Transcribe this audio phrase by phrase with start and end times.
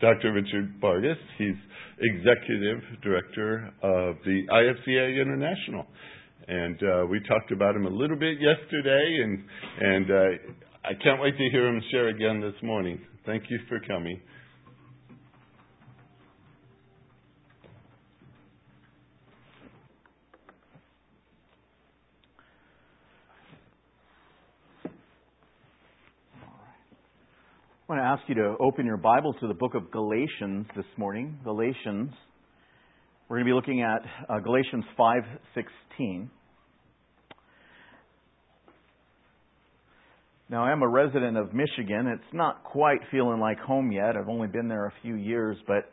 [0.00, 0.32] Dr.
[0.32, 1.16] Richard Bargas.
[1.36, 1.54] He's
[2.00, 5.86] Executive Director of the IFCA International.
[6.48, 9.44] And uh, we talked about him a little bit yesterday, and,
[9.80, 12.98] and uh, I can't wait to hear him share again this morning.
[13.26, 14.20] Thank you for coming.
[27.90, 30.84] I want to ask you to open your Bible to the book of Galatians this
[30.96, 31.36] morning.
[31.42, 32.12] Galatians.
[33.28, 36.28] We're going to be looking at uh, Galatians 5:16.
[40.48, 42.06] Now, I am a resident of Michigan.
[42.06, 44.16] It's not quite feeling like home yet.
[44.16, 45.90] I've only been there a few years, but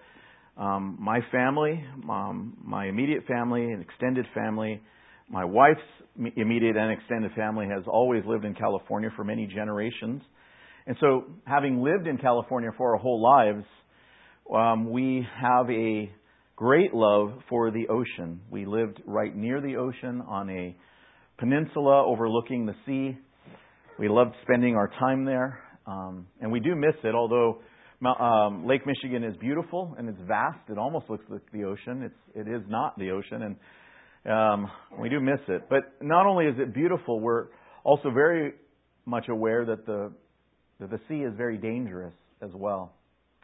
[0.62, 4.84] um, my family, um, my immediate family, and extended family,
[5.32, 5.80] my wife's
[6.36, 10.22] immediate and extended family has always lived in California for many generations.
[10.88, 13.66] And so, having lived in California for our whole lives,
[14.56, 16.10] um, we have a
[16.56, 18.40] great love for the ocean.
[18.50, 20.78] We lived right near the ocean on a
[21.38, 23.18] peninsula overlooking the sea.
[24.00, 27.14] We loved spending our time there, um, and we do miss it.
[27.14, 27.60] Although
[28.06, 32.02] um, Lake Michigan is beautiful and it's vast, it almost looks like the ocean.
[32.02, 33.58] It's it is not the ocean,
[34.24, 35.64] and um, we do miss it.
[35.70, 37.48] But not only is it beautiful, we're
[37.84, 38.54] also very
[39.06, 40.14] much aware that the
[40.80, 42.94] that the sea is very dangerous as well.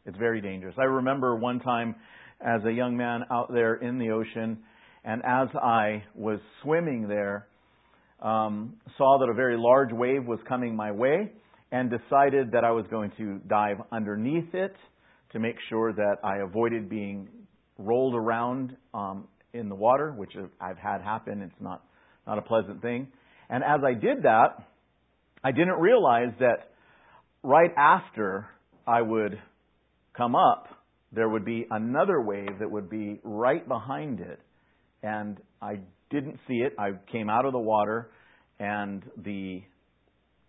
[0.06, 0.76] It's very dangerous.
[0.78, 1.96] I remember one time
[2.42, 4.60] as a young man out there in the ocean,
[5.04, 7.48] and as I was swimming there,
[8.22, 11.32] um, saw that a very large wave was coming my way,
[11.72, 14.76] and decided that I was going to dive underneath it
[15.32, 17.28] to make sure that I avoided being
[17.80, 21.42] rolled around um, in the water, which I've had happen.
[21.42, 21.84] It's not
[22.26, 23.08] not a pleasant thing.
[23.50, 24.64] And as I did that,
[25.44, 26.73] I didn't realize that
[27.44, 28.48] right after
[28.88, 29.38] I would
[30.16, 30.68] come up,
[31.12, 34.40] there would be another wave that would be right behind it.
[35.04, 35.80] And I
[36.10, 36.74] didn't see it.
[36.80, 38.10] I came out of the water
[38.60, 39.62] and the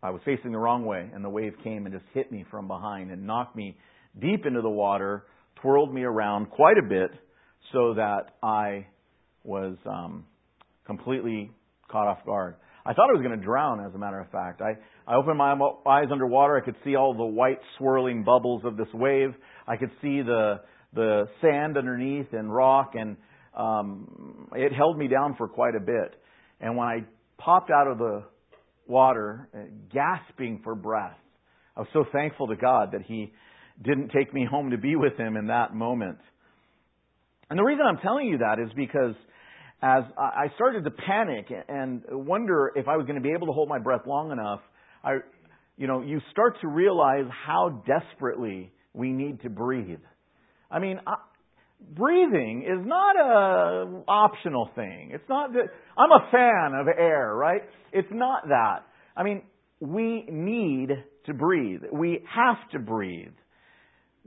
[0.03, 2.69] I was facing the wrong way and the wave came and just hit me from
[2.69, 3.77] behind and knocked me
[4.21, 5.25] deep into the water,
[5.63, 7.11] twirled me around quite a bit
[7.73, 8.87] so that I
[9.45, 10.27] was um,
[10.87, 11.51] completely
[11.91, 12.57] caught off guard.
[12.87, 14.61] I thought I was going to drown, as a matter of fact.
[14.61, 14.73] I,
[15.07, 15.53] I opened my
[15.87, 16.57] eyes underwater.
[16.57, 19.35] I could see all the white swirling bubbles of this wave.
[19.67, 20.61] I could see the,
[20.95, 23.17] the sand underneath and rock, and
[23.57, 26.15] um, it held me down for quite a bit.
[26.61, 27.05] And when I
[27.37, 28.25] popped out of the
[28.87, 29.59] water, uh,
[29.93, 31.19] gasping for breath,
[31.77, 33.33] I was so thankful to God that He
[33.83, 36.19] didn't take me home to be with Him in that moment.
[37.51, 39.15] And the reason I'm telling you that is because
[39.83, 43.53] as I started to panic and wonder if I was going to be able to
[43.53, 44.61] hold my breath long enough,
[45.05, 45.19] I,
[45.77, 50.01] you know, you start to realize how desperately we need to breathe.
[50.71, 51.17] I mean, I,
[51.97, 55.11] breathing is not a optional thing.
[55.13, 55.67] It's not that
[55.99, 57.63] I'm a fan of air, right?
[57.93, 58.87] It's not that.
[59.17, 59.43] I mean,
[59.81, 60.91] we need
[61.27, 61.83] to breathe.
[61.93, 63.33] We have to breathe.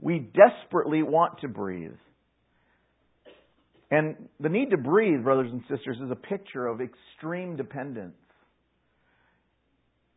[0.00, 1.96] We desperately want to breathe.
[3.90, 8.14] And the need to breathe, brothers and sisters, is a picture of extreme dependence.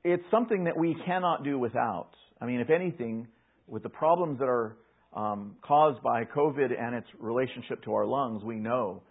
[0.03, 2.09] It's something that we cannot do without.
[2.39, 3.27] I mean, if anything,
[3.67, 4.77] with the problems that are
[5.13, 9.03] um, caused by COVID and its relationship to our lungs, we know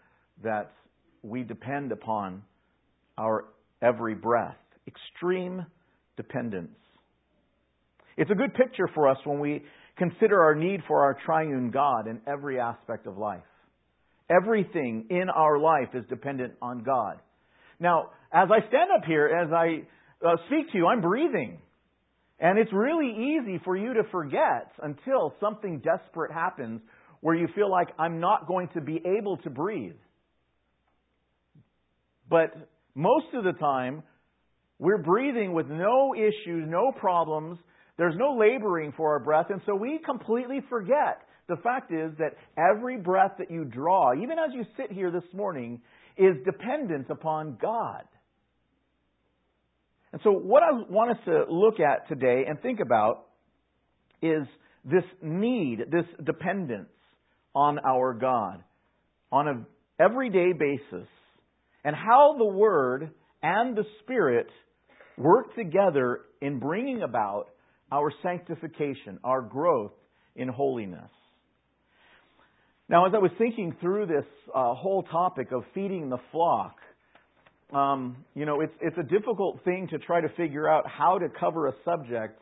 [0.43, 0.73] that
[1.23, 2.43] we depend upon
[3.19, 3.45] our
[3.83, 4.57] every breath.
[4.87, 5.65] Extreme
[6.17, 6.77] dependence.
[8.17, 9.63] It's a good picture for us when we
[9.97, 13.43] consider our need for our triune God in every aspect of life.
[14.29, 17.19] Everything in our life is dependent on God.
[17.79, 19.83] Now, as I stand up here, as I
[20.27, 21.59] uh, speak to you, I'm breathing.
[22.39, 26.81] And it's really easy for you to forget until something desperate happens
[27.21, 29.97] where you feel like I'm not going to be able to breathe.
[32.31, 32.55] But
[32.95, 34.03] most of the time,
[34.79, 37.59] we're breathing with no issues, no problems.
[37.99, 42.37] There's no laboring for our breath, and so we completely forget the fact is that
[42.57, 45.83] every breath that you draw, even as you sit here this morning,
[46.17, 48.05] is dependent upon God.
[50.13, 53.27] And so, what I want us to look at today and think about
[54.23, 54.47] is
[54.85, 56.89] this need, this dependence
[57.55, 58.63] on our God
[59.33, 59.67] on an
[60.01, 61.09] everyday basis,
[61.85, 63.11] and how the Word
[63.43, 64.49] and the Spirit
[65.17, 67.47] work together in bringing about
[67.93, 69.93] our sanctification, our growth
[70.37, 71.11] in holiness.
[72.89, 76.75] Now, as I was thinking through this uh, whole topic of feeding the flock,
[77.73, 81.29] um, you know, it's, it's a difficult thing to try to figure out how to
[81.29, 82.41] cover a subject,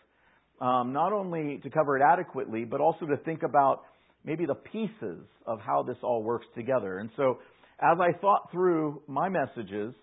[0.61, 3.83] um, not only to cover it adequately, but also to think about
[4.25, 6.99] maybe the pieces of how this all works together.
[6.99, 7.39] And so,
[7.81, 9.95] as I thought through my messages,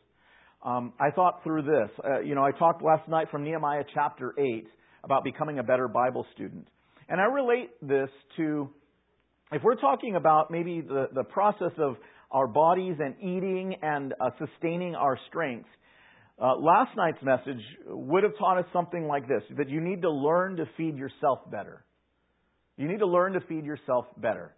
[0.64, 1.90] um, I thought through this.
[2.04, 4.68] Uh, you know, I talked last night from Nehemiah chapter 8
[5.04, 6.68] about becoming a better Bible student.
[7.10, 8.70] And I relate this to
[9.52, 11.98] if we're talking about maybe the, the process of
[12.32, 15.70] our bodies and eating and uh, sustaining our strength,
[16.42, 20.12] uh, last night's message would have taught us something like this that you need to
[20.12, 21.86] learn to feed yourself better.
[22.78, 24.54] You need to learn to feed yourself better.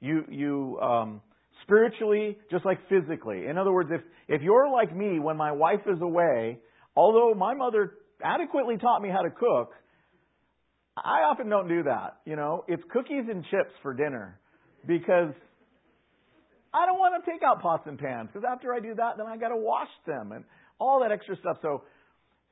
[0.00, 1.22] You, you, um,
[1.62, 3.46] spiritually, just like physically.
[3.46, 6.58] In other words, if, if you're like me when my wife is away,
[6.94, 9.72] although my mother adequately taught me how to cook,
[10.96, 12.18] I often don't do that.
[12.26, 14.38] You know, it's cookies and chips for dinner
[14.86, 15.32] because
[16.72, 19.26] I don't want to take out pots and pans because after I do that, then
[19.26, 20.44] I got to wash them and
[20.78, 21.58] all that extra stuff.
[21.62, 21.82] So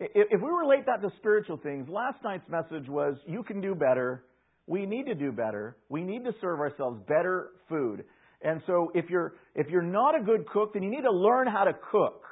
[0.01, 4.25] if we relate that to spiritual things, last night's message was you can do better.
[4.67, 5.77] We need to do better.
[5.89, 8.05] We need to serve ourselves better food.
[8.43, 11.47] And so if you're if you're not a good cook, then you need to learn
[11.47, 12.23] how to cook.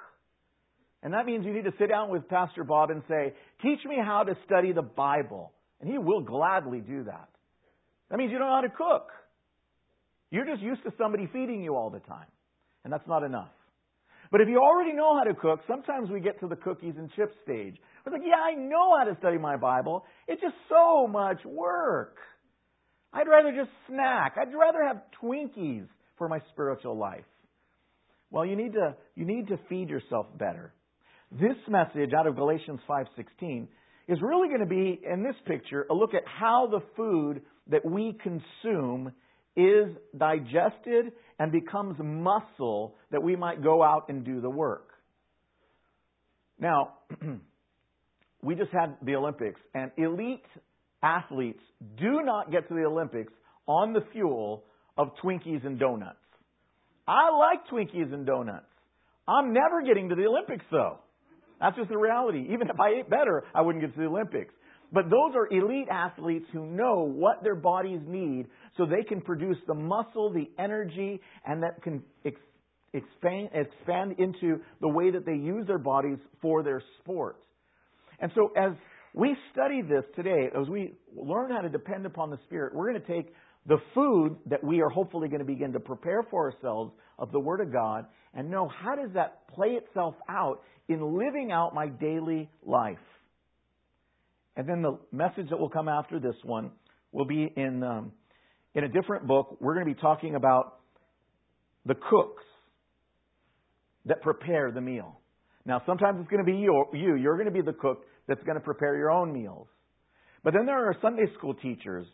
[1.03, 3.97] And that means you need to sit down with Pastor Bob and say, "Teach me
[4.03, 7.29] how to study the Bible." And he will gladly do that.
[8.11, 9.11] That means you don't know how to cook.
[10.35, 12.27] You're just used to somebody feeding you all the time.
[12.83, 13.53] And that's not enough.
[14.33, 17.09] But if you already know how to cook, sometimes we get to the cookies and
[17.15, 17.77] chips stage.
[18.05, 20.05] It's like, yeah, I know how to study my Bible.
[20.27, 22.17] It's just so much work.
[23.13, 24.35] I'd rather just snack.
[24.37, 25.87] I'd rather have Twinkies
[26.19, 27.25] for my spiritual life.
[28.33, 30.75] Well, you need to you need to feed yourself better.
[31.31, 33.69] This message out of Galatians 5:16
[34.09, 37.85] is really going to be in this picture a look at how the food that
[37.85, 39.13] we consume
[39.57, 44.89] is digested and becomes muscle that we might go out and do the work.
[46.59, 46.95] Now,
[48.43, 50.45] we just had the Olympics, and elite
[51.03, 51.63] athletes
[51.99, 53.33] do not get to the Olympics
[53.67, 54.65] on the fuel
[54.97, 56.19] of Twinkies and donuts.
[57.07, 58.67] I like Twinkies and donuts.
[59.27, 60.99] I'm never getting to the Olympics, though.
[61.61, 62.47] That's just the reality.
[62.51, 64.55] Even if I ate better, I wouldn't get to the Olympics.
[64.93, 68.47] But those are elite athletes who know what their bodies need
[68.77, 72.37] so they can produce the muscle, the energy, and that can ex-
[72.93, 77.37] expand, expand into the way that they use their bodies for their sport.
[78.21, 78.73] And so as
[79.15, 83.03] we study this today, as we learn how to depend upon the Spirit, we're going
[83.03, 83.33] to take
[83.67, 87.41] the food that we are hopefully going to begin to prepare for ourselves of the
[87.41, 91.89] Word of God and know how does that play itself out in living out my
[91.89, 92.99] daily life.
[94.57, 96.71] And then the message that will come after this one
[97.13, 98.13] will be in um,
[98.75, 99.57] in a different book.
[99.61, 100.79] We're going to be talking about
[101.87, 102.43] the cooks
[104.07, 105.21] that prepare the meal.
[105.67, 106.85] Now, sometimes it's going to be you.
[106.93, 107.17] you.
[107.17, 109.67] You're going to be the cook that's going to prepare your own meals.
[110.43, 112.07] But then there are Sunday school teachers,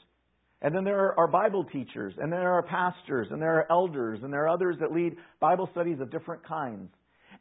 [0.63, 4.33] and then there are Bible teachers, and there are pastors, and there are elders, and
[4.33, 6.91] there are others that lead Bible studies of different kinds.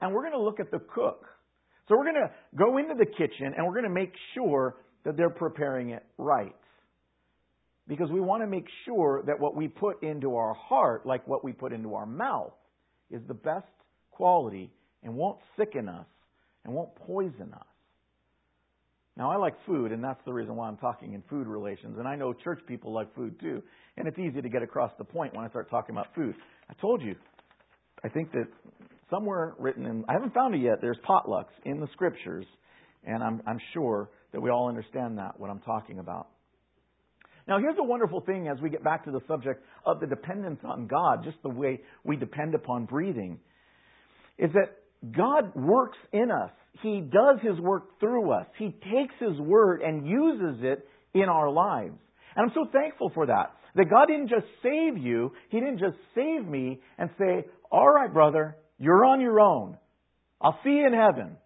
[0.01, 1.25] And we're going to look at the cook.
[1.87, 5.17] So we're going to go into the kitchen, and we're going to make sure that
[5.17, 6.55] they're preparing it right.
[7.87, 11.43] Because we want to make sure that what we put into our heart, like what
[11.43, 12.53] we put into our mouth,
[13.09, 13.65] is the best
[14.11, 14.71] quality
[15.03, 16.05] and won't sicken us
[16.65, 17.65] and won't poison us.
[19.17, 21.97] Now, I like food, and that's the reason why I'm talking in food relations.
[21.97, 23.61] And I know church people like food too.
[23.97, 26.35] And it's easy to get across the point when I start talking about food.
[26.69, 27.15] I told you,
[28.03, 28.47] I think that
[29.09, 32.45] somewhere written in, I haven't found it yet, there's potlucks in the scriptures.
[33.03, 36.27] And I'm, I'm sure that we all understand that, what I'm talking about.
[37.47, 40.59] Now, here's a wonderful thing as we get back to the subject of the dependence
[40.63, 43.39] on God, just the way we depend upon breathing,
[44.37, 44.75] is that
[45.15, 46.51] God works in us.
[46.83, 48.45] He does His work through us.
[48.57, 51.97] He takes His word and uses it in our lives.
[52.35, 53.55] And I'm so thankful for that.
[53.75, 58.13] That God didn't just save you, He didn't just save me and say, All right,
[58.13, 59.77] brother, you're on your own.
[60.41, 61.37] I'll see you in heaven.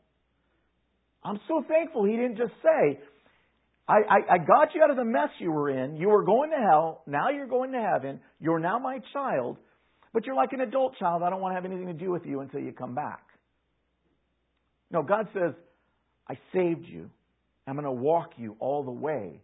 [1.25, 2.99] I'm so thankful He didn't just say,
[3.87, 5.97] I, I, I got you out of the mess you were in.
[5.97, 7.01] You were going to hell.
[7.05, 8.21] Now you're going to heaven.
[8.39, 9.57] You're now my child.
[10.13, 11.21] But you're like an adult child.
[11.21, 13.23] I don't want to have anything to do with you until you come back.
[14.89, 15.53] No, God says,
[16.29, 17.09] I saved you.
[17.67, 19.41] I'm going to walk you all the way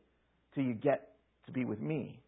[0.53, 1.09] till you get
[1.47, 2.19] to be with me.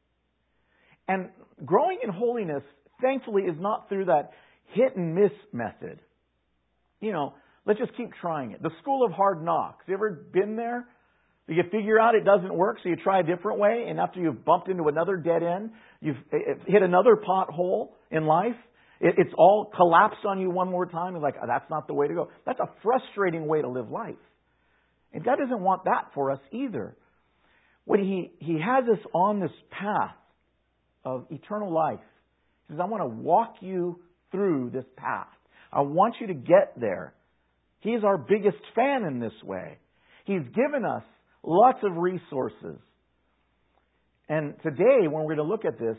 [1.08, 1.30] And
[1.66, 2.64] growing in holiness,
[3.02, 4.32] thankfully, is not through that
[4.74, 6.00] hit and miss method.
[7.00, 7.34] You know,
[7.66, 8.62] let's just keep trying it.
[8.62, 9.86] The school of hard knocks.
[9.88, 10.88] You ever been there?
[11.48, 14.46] You figure out it doesn't work, so you try a different way, and after you've
[14.46, 16.16] bumped into another dead end, you've
[16.66, 18.56] hit another pothole in life,
[19.02, 21.14] it's all collapsed on you one more time.
[21.14, 22.30] You're like, oh, that's not the way to go.
[22.46, 24.14] That's a frustrating way to live life.
[25.12, 26.96] And God doesn't want that for us either.
[27.86, 30.16] When He, he has us on this path
[31.04, 32.00] of eternal life.
[32.68, 34.00] He says, I want to walk you
[34.32, 35.28] through this path.
[35.74, 37.16] I want you to get there.
[37.82, 39.78] He's our biggest fan in this way.
[40.26, 41.04] He's given us
[41.44, 42.80] lots of resources.
[44.30, 45.98] And today, when we're going to look at this,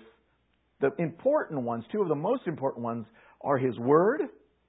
[0.80, 3.06] the important ones, two of the most important ones,
[3.40, 4.22] are His Word.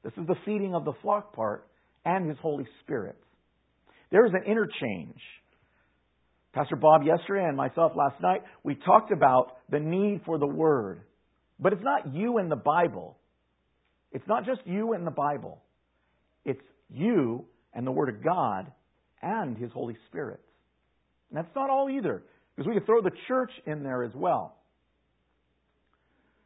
[0.04, 1.68] This is the feeding of the flock part,
[2.04, 3.16] and His Holy Spirit.
[4.12, 5.22] There is an interchange.
[6.54, 11.02] Pastor Bob yesterday and myself last night, we talked about the need for the Word.
[11.60, 13.18] But it's not you and the Bible.
[14.12, 15.62] It's not just you and the Bible.
[16.46, 16.62] It's
[16.94, 18.72] you and the Word of God
[19.22, 20.40] and His Holy Spirit.
[21.30, 22.24] And that's not all either,
[22.56, 24.56] because we could throw the church in there as well.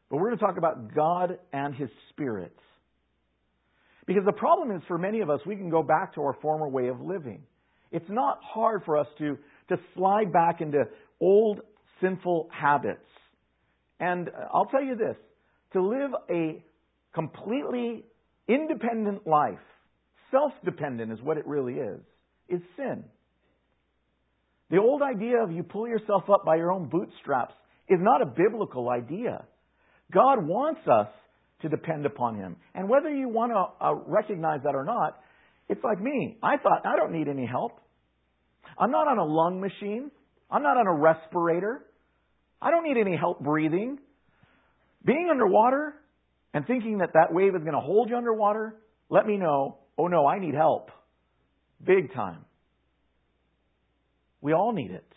[0.10, 2.56] But we're going to talk about God and His Spirit.
[4.06, 6.70] Because the problem is, for many of us, we can go back to our former
[6.70, 7.42] way of living.
[7.92, 9.38] It's not hard for us to,
[9.70, 10.86] to slide back into
[11.20, 11.60] old
[12.02, 13.06] sinful habits.
[14.00, 15.18] And uh, I'll tell you this
[15.74, 16.64] to live a
[17.14, 18.06] completely
[18.48, 19.60] independent life,
[20.32, 22.00] self dependent is what it really is,
[22.50, 23.04] is sin.
[24.70, 27.54] The old idea of you pull yourself up by your own bootstraps
[27.88, 29.46] is not a biblical idea.
[30.14, 31.08] God wants us
[31.62, 32.58] to depend upon Him.
[32.76, 35.20] And whether you want to uh, recognize that or not,
[35.70, 36.38] it's like me.
[36.44, 37.80] I thought, I don't need any help.
[38.78, 40.12] I'm not on a lung machine.
[40.52, 41.86] I'm not on a respirator.
[42.62, 44.00] I don't need any help breathing.
[45.06, 45.94] Being underwater
[46.54, 48.76] and thinking that that wave is going to hold you underwater,
[49.10, 50.90] let me know, oh no, I need help.
[51.84, 52.46] Big time.
[54.42, 55.08] We all need it.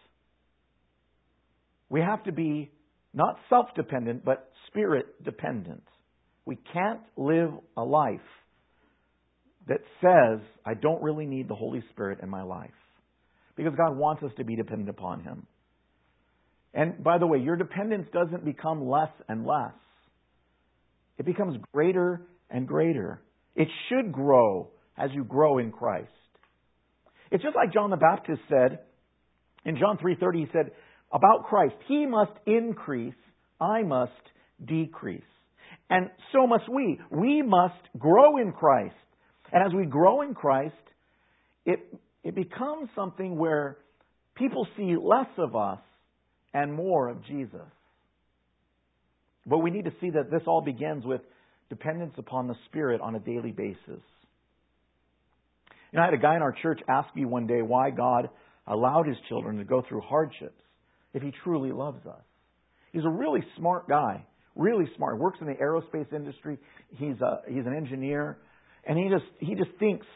[1.89, 2.71] We have to be
[3.13, 5.83] not self dependent, but spirit dependent.
[6.45, 8.21] We can't live a life
[9.69, 12.71] that says, I don't really need the Holy Spirit in my life.
[13.57, 15.47] Because God wants us to be dependent upon Him.
[16.73, 19.75] And by the way, your dependence doesn't become less and less,
[21.19, 23.21] it becomes greater and greater.
[23.55, 26.09] It should grow as you grow in Christ.
[27.31, 28.81] It's just like John the Baptist said
[29.65, 30.73] in John 3:30 he said
[31.13, 33.15] about Christ, he must increase,
[33.61, 34.13] I must
[34.65, 35.23] decrease.
[35.89, 37.01] And so must we.
[37.11, 38.95] We must grow in Christ.
[39.53, 40.75] And as we grow in Christ,
[41.67, 41.81] it,
[42.23, 43.77] it becomes something where
[44.37, 45.81] people see less of us
[46.55, 47.67] and more of Jesus.
[49.47, 51.23] But we need to see that this all begins with
[51.71, 53.79] dependence upon the Spirit on a daily basis.
[55.93, 58.29] You know, I had a guy in our church ask me one day why God
[58.67, 60.61] allowed his children to go through hardships
[61.15, 62.23] if he truly loves us.
[62.93, 64.25] He's a really smart guy
[64.61, 65.19] really smart.
[65.19, 66.59] Works in the aerospace industry.
[66.97, 68.39] He's a, he's an engineer,
[68.87, 70.07] and he just he just thinks.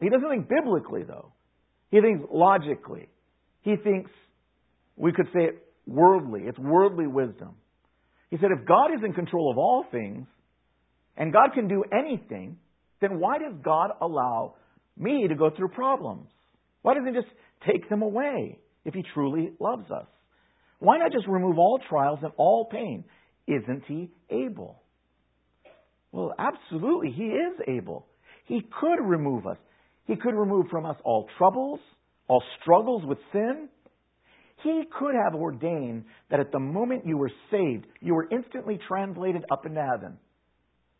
[0.00, 1.32] He doesn't think biblically though.
[1.90, 3.08] He thinks logically.
[3.62, 4.10] He thinks
[4.96, 6.42] we could say it worldly.
[6.44, 7.56] It's worldly wisdom.
[8.30, 10.26] He said, if God is in control of all things,
[11.16, 12.56] and God can do anything,
[13.00, 14.54] then why does God allow
[14.96, 16.28] me to go through problems?
[16.82, 17.32] Why doesn't He just
[17.66, 20.06] take them away if He truly loves us?
[20.80, 23.04] Why not just remove all trials and all pain?
[23.46, 24.82] Isn't he able?
[26.10, 28.06] Well, absolutely, he is able.
[28.46, 29.58] He could remove us.
[30.06, 31.78] He could remove from us all troubles,
[32.26, 33.68] all struggles with sin.
[34.64, 39.44] He could have ordained that at the moment you were saved, you were instantly translated
[39.52, 40.16] up into heaven.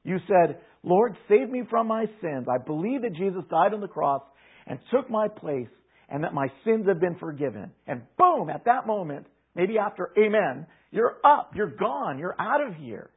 [0.04, 2.46] You said, Lord, save me from my sins.
[2.48, 4.22] I believe that Jesus died on the cross
[4.66, 5.68] and took my place
[6.08, 7.70] and that my sins have been forgiven.
[7.86, 11.52] And boom, at that moment, maybe after amen, you're up.
[11.54, 12.18] You're gone.
[12.18, 13.10] You're out of here.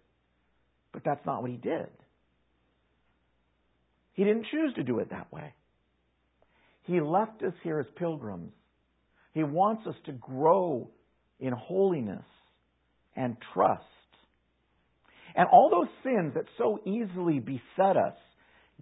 [0.92, 1.88] But that's not what he did.
[4.14, 5.54] He didn't choose to do it that way.
[6.84, 8.52] He left us here as pilgrims.
[9.34, 10.90] He wants us to grow
[11.40, 12.26] in holiness
[13.16, 13.84] and trust.
[15.36, 18.16] And all those sins that so easily beset us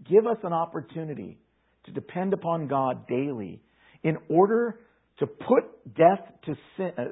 [0.09, 1.37] give us an opportunity
[1.85, 3.61] to depend upon God daily
[4.03, 4.79] in order
[5.19, 7.03] to put death to sin, uh,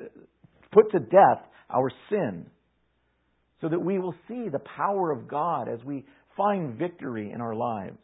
[0.72, 2.48] put to death our sin,
[3.62, 6.06] so that we will see the power of God as we
[6.36, 7.98] find victory in our lives.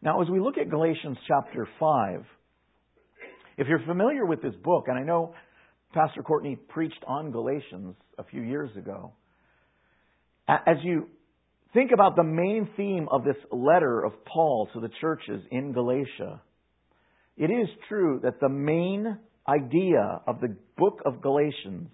[0.00, 2.24] Now, as we look at Galatians chapter 5,
[3.56, 5.34] if you're familiar with this book, and I know
[5.92, 9.12] Pastor Courtney preached on Galatians a few years ago,
[10.48, 11.08] as you
[11.74, 16.40] think about the main theme of this letter of Paul to the churches in Galatia,
[17.36, 21.90] it is true that the main idea of the book of Galatians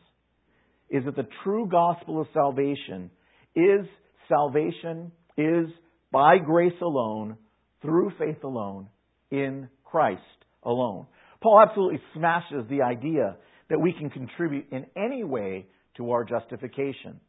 [0.89, 3.11] is that the true gospel of salvation
[3.55, 3.87] is
[4.29, 5.67] salvation is
[6.13, 7.37] by grace alone,
[7.83, 8.89] through faith alone,
[9.31, 10.23] in Christ
[10.63, 11.07] alone.
[11.43, 13.37] Paul absolutely smashes the idea
[13.69, 17.21] that we can contribute in any way to our justification.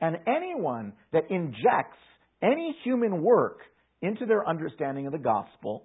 [0.00, 1.98] And anyone that injects
[2.42, 3.60] any human work
[4.00, 5.84] into their understanding of the gospel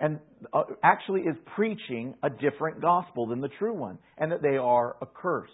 [0.00, 0.18] and
[0.52, 4.96] uh, actually is preaching a different gospel than the true one, and that they are
[5.02, 5.52] accursed.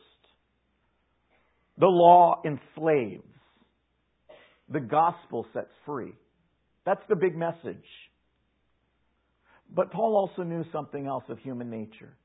[1.78, 3.24] The law enslaves,
[4.70, 6.12] the gospel sets free.
[6.86, 7.84] That's the big message.
[9.74, 12.16] But Paul also knew something else of human nature.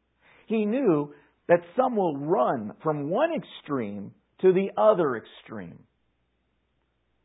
[0.46, 1.14] He knew
[1.48, 4.12] that some will run from one extreme
[4.42, 5.80] to the other extreme.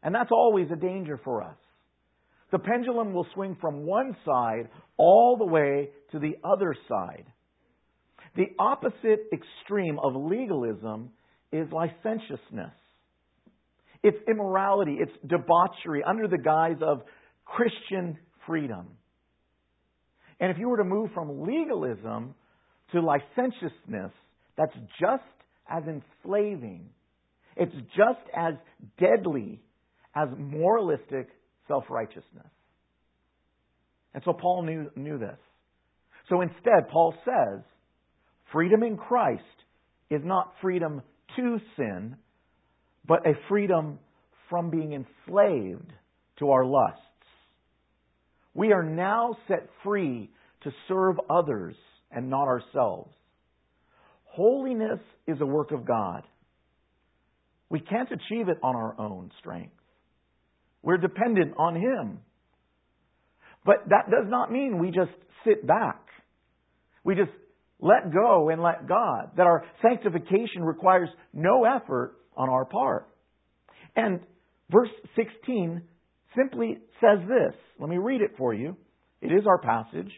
[0.02, 1.56] And that's always a danger for us.
[2.52, 7.26] The pendulum will swing from one side all the way to the other side.
[8.36, 11.10] The opposite extreme of legalism
[11.50, 12.72] is licentiousness.
[14.02, 17.02] It's immorality, it's debauchery under the guise of
[17.44, 18.86] Christian freedom.
[20.38, 22.34] And if you were to move from legalism
[22.92, 24.12] to licentiousness,
[24.56, 25.24] that's just
[25.68, 26.90] as enslaving.
[27.56, 28.54] It's just as
[28.98, 29.60] deadly
[30.14, 31.28] as moralistic
[31.68, 32.46] self righteousness.
[34.14, 35.38] And so Paul knew, knew this.
[36.28, 37.62] So instead, Paul says,
[38.52, 39.42] freedom in Christ
[40.10, 41.02] is not freedom
[41.36, 42.16] to sin,
[43.06, 43.98] but a freedom
[44.48, 45.92] from being enslaved
[46.38, 47.00] to our lusts.
[48.54, 50.30] We are now set free
[50.62, 51.76] to serve others
[52.10, 53.12] and not ourselves.
[54.24, 56.22] Holiness is a work of God.
[57.68, 59.74] We can't achieve it on our own strength.
[60.82, 62.20] We're dependent on Him.
[63.64, 65.10] But that does not mean we just
[65.44, 66.00] sit back.
[67.02, 67.32] We just
[67.80, 69.32] let go and let God.
[69.36, 73.08] That our sanctification requires no effort on our part.
[73.96, 74.20] And
[74.70, 75.82] verse 16
[76.36, 77.54] simply says this.
[77.80, 78.76] Let me read it for you.
[79.20, 80.12] It is our passage.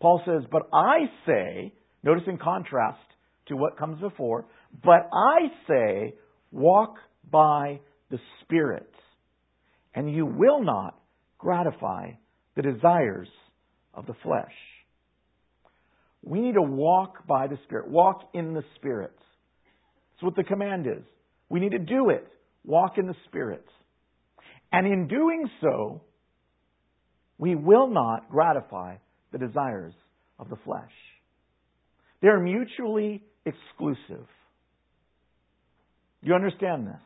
[0.00, 1.72] Paul says, But I say,
[2.02, 3.00] notice in contrast
[3.48, 4.46] to what comes before,
[4.84, 6.14] but I say,
[6.56, 6.96] walk
[7.30, 8.90] by the Spirit,
[9.94, 10.98] and you will not
[11.38, 12.12] gratify
[12.56, 13.28] the desires
[13.94, 14.54] of the flesh.
[16.22, 19.14] We need to walk by the Spirit, walk in the Spirit.
[19.16, 21.04] That's what the command is.
[21.48, 22.26] We need to do it.
[22.64, 23.64] Walk in the Spirit.
[24.72, 26.02] And in doing so,
[27.38, 28.96] we will not gratify
[29.30, 29.94] the desires
[30.38, 30.90] of the flesh.
[32.22, 34.26] They're mutually exclusive.
[36.26, 37.00] Do you understand this?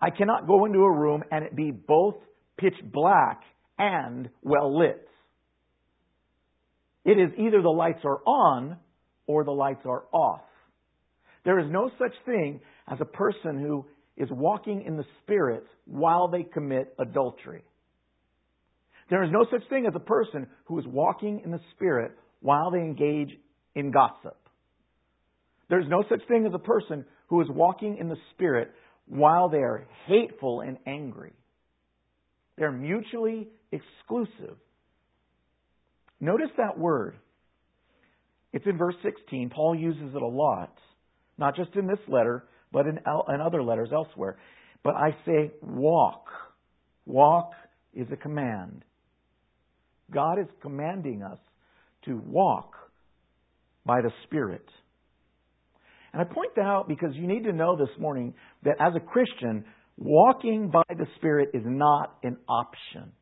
[0.00, 2.16] I cannot go into a room and it be both
[2.58, 3.42] pitch black
[3.78, 5.06] and well lit.
[7.04, 8.76] It is either the lights are on
[9.28, 10.40] or the lights are off.
[11.44, 16.26] There is no such thing as a person who is walking in the Spirit while
[16.26, 17.62] they commit adultery.
[19.10, 22.72] There is no such thing as a person who is walking in the Spirit while
[22.72, 23.30] they engage
[23.76, 24.39] in gossip.
[25.70, 28.72] There's no such thing as a person who is walking in the Spirit
[29.06, 31.32] while they are hateful and angry.
[32.58, 34.56] They're mutually exclusive.
[36.20, 37.16] Notice that word.
[38.52, 39.50] It's in verse 16.
[39.50, 40.76] Paul uses it a lot,
[41.38, 44.38] not just in this letter, but in, in other letters elsewhere.
[44.82, 46.24] But I say walk.
[47.06, 47.52] Walk
[47.94, 48.84] is a command.
[50.10, 51.38] God is commanding us
[52.06, 52.72] to walk
[53.86, 54.66] by the Spirit.
[56.12, 59.00] And I point that out because you need to know this morning that as a
[59.00, 59.64] Christian,
[59.96, 63.12] walking by the Spirit is not an option.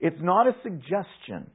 [0.00, 1.50] It's not a suggestion.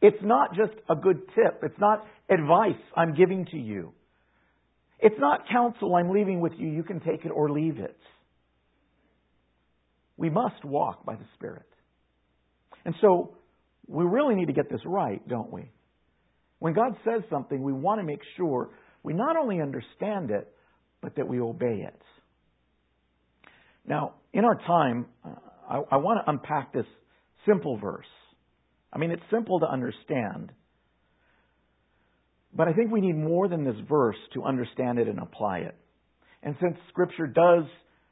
[0.00, 1.60] It's not just a good tip.
[1.62, 3.92] It's not advice I'm giving to you.
[4.98, 6.68] It's not counsel I'm leaving with you.
[6.68, 7.96] You can take it or leave it.
[10.16, 11.66] We must walk by the Spirit.
[12.84, 13.36] And so
[13.86, 15.70] we really need to get this right, don't we?
[16.58, 18.70] When God says something, we want to make sure
[19.02, 20.52] we not only understand it,
[21.00, 22.02] but that we obey it.
[23.86, 25.30] Now, in our time, uh,
[25.68, 26.86] I, I want to unpack this
[27.46, 28.06] simple verse.
[28.92, 30.52] I mean, it's simple to understand.
[32.54, 35.74] But I think we need more than this verse to understand it and apply it.
[36.42, 37.64] And since Scripture does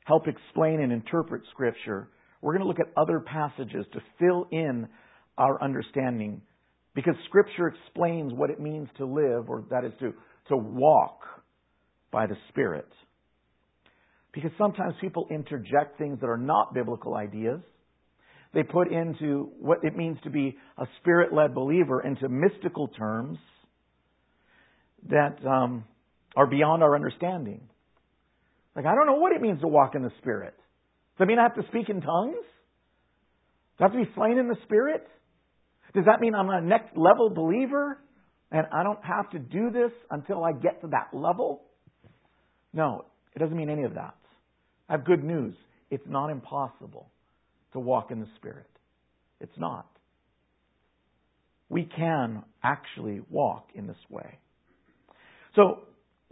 [0.05, 2.09] help explain and interpret Scripture,
[2.41, 4.89] we're going to look at other passages to fill in
[5.37, 6.41] our understanding
[6.95, 10.13] because Scripture explains what it means to live, or that is to,
[10.51, 11.21] to walk
[12.13, 12.89] by the Spirit.
[14.33, 17.61] Because sometimes people interject things that are not biblical ideas.
[18.53, 23.39] They put into what it means to be a spirit led believer into mystical terms
[25.09, 25.85] that um,
[26.37, 27.61] are beyond our understanding.
[28.77, 30.55] Like, I don't know what it means to walk in the Spirit.
[30.57, 32.37] Does that mean I have to speak in tongues?
[33.79, 35.07] Do I have to be slain in the Spirit?
[35.95, 37.99] Does that mean I'm a next level believer?
[38.53, 41.63] And I don't have to do this until I get to that level.
[42.73, 44.15] No, it doesn't mean any of that.
[44.89, 45.55] I have good news.
[45.91, 47.09] It's not impossible
[47.73, 48.67] to walk in the Spirit.
[49.41, 49.87] It's not.
[51.69, 54.39] We can actually walk in this way.
[55.55, 55.83] So,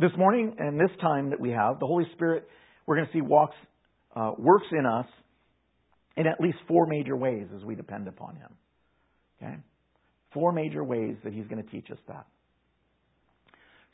[0.00, 2.48] this morning and this time that we have, the Holy Spirit,
[2.86, 3.56] we're going to see walks,
[4.14, 5.06] uh, works in us
[6.16, 8.50] in at least four major ways as we depend upon Him.
[9.42, 9.56] Okay?
[10.32, 12.26] Four major ways that He's going to teach us that.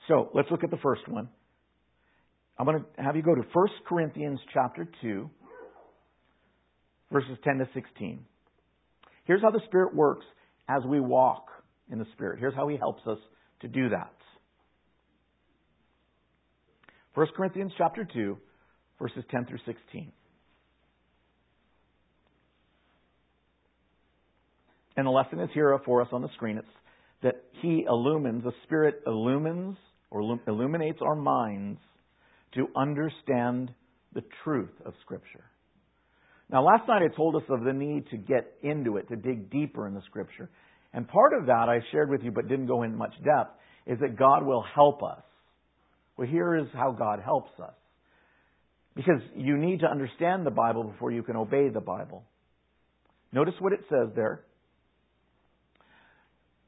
[0.09, 1.29] So, let's look at the first one.
[2.59, 5.31] I'm going to have you go to 1 Corinthians chapter 2,
[7.11, 8.25] verses 10 to 16.
[9.25, 10.27] Here's how the Spirit works
[10.69, 11.47] as we walk
[11.91, 12.39] in the Spirit.
[12.39, 13.19] Here's how He helps us
[13.61, 14.13] to do that.
[17.15, 18.37] 1 Corinthians chapter 2,
[19.01, 20.13] verses 10 through 16.
[24.97, 26.59] And the lesson is here for us on the screen.
[26.59, 26.69] It's
[27.23, 29.77] that He illumines, the Spirit illumines
[30.11, 31.81] or illuminates our minds
[32.55, 33.71] to understand
[34.15, 35.45] the truth of Scripture.
[36.51, 39.51] Now, last night I told us of the need to get into it, to dig
[39.51, 40.49] deeper in the Scripture.
[40.93, 43.99] And part of that I shared with you but didn't go in much depth is
[44.01, 45.23] that God will help us.
[46.17, 47.75] Well, here is how God helps us.
[48.95, 52.23] Because you need to understand the Bible before you can obey the Bible.
[53.33, 54.43] Notice what it says there.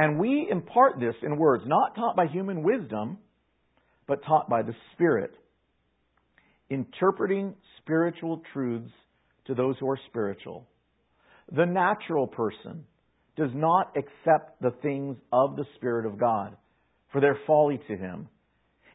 [0.00, 3.18] And we impart this in words not taught by human wisdom,
[4.08, 5.30] but taught by the Spirit,
[6.70, 8.90] interpreting spiritual truths
[9.46, 10.66] to those who are spiritual.
[11.54, 12.86] The natural person
[13.36, 16.56] does not accept the things of the Spirit of God,
[17.12, 18.26] for their folly to him,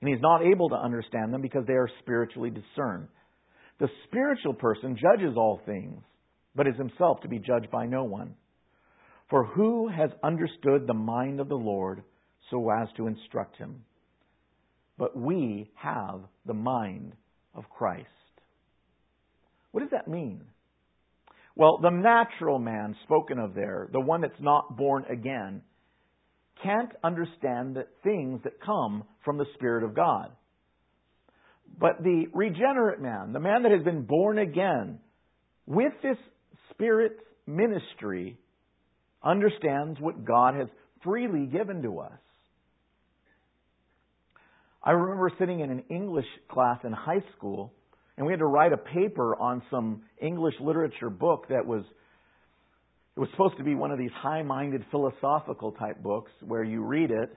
[0.01, 3.09] and he's not able to understand them because they are spiritually discerned.
[3.79, 6.01] The spiritual person judges all things,
[6.55, 8.33] but is himself to be judged by no one.
[9.29, 12.03] For who has understood the mind of the Lord
[12.51, 13.83] so as to instruct him?
[14.97, 17.13] but we have the mind
[17.53, 18.07] of Christ.
[19.71, 20.41] What does that mean?
[21.55, 25.61] Well, the natural man spoken of there, the one that's not born again,
[26.63, 30.31] can't understand the things that come from the Spirit of God.
[31.77, 34.99] But the regenerate man, the man that has been born again,
[35.65, 36.17] with this
[36.71, 38.37] Spirit's ministry,
[39.25, 40.67] understands what God has
[41.03, 42.11] freely given to us.
[44.83, 47.73] I remember sitting in an English class in high school,
[48.17, 51.83] and we had to write a paper on some English literature book that was
[53.15, 57.11] it was supposed to be one of these high-minded philosophical type books where you read
[57.11, 57.29] it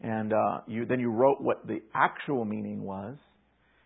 [0.00, 3.16] and uh, you then you wrote what the actual meaning was.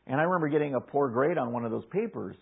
[0.07, 2.35] And I remember getting a poor grade on one of those papers.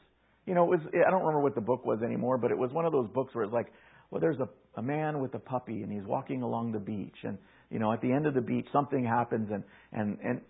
[0.46, 2.70] You know, it was I don't remember what the book was anymore, but it was
[2.72, 3.66] one of those books where it's like,
[4.11, 7.39] well, there's a, a man with a puppy and he's walking along the beach and
[7.71, 10.41] you know, at the end of the beach, something happens, and and and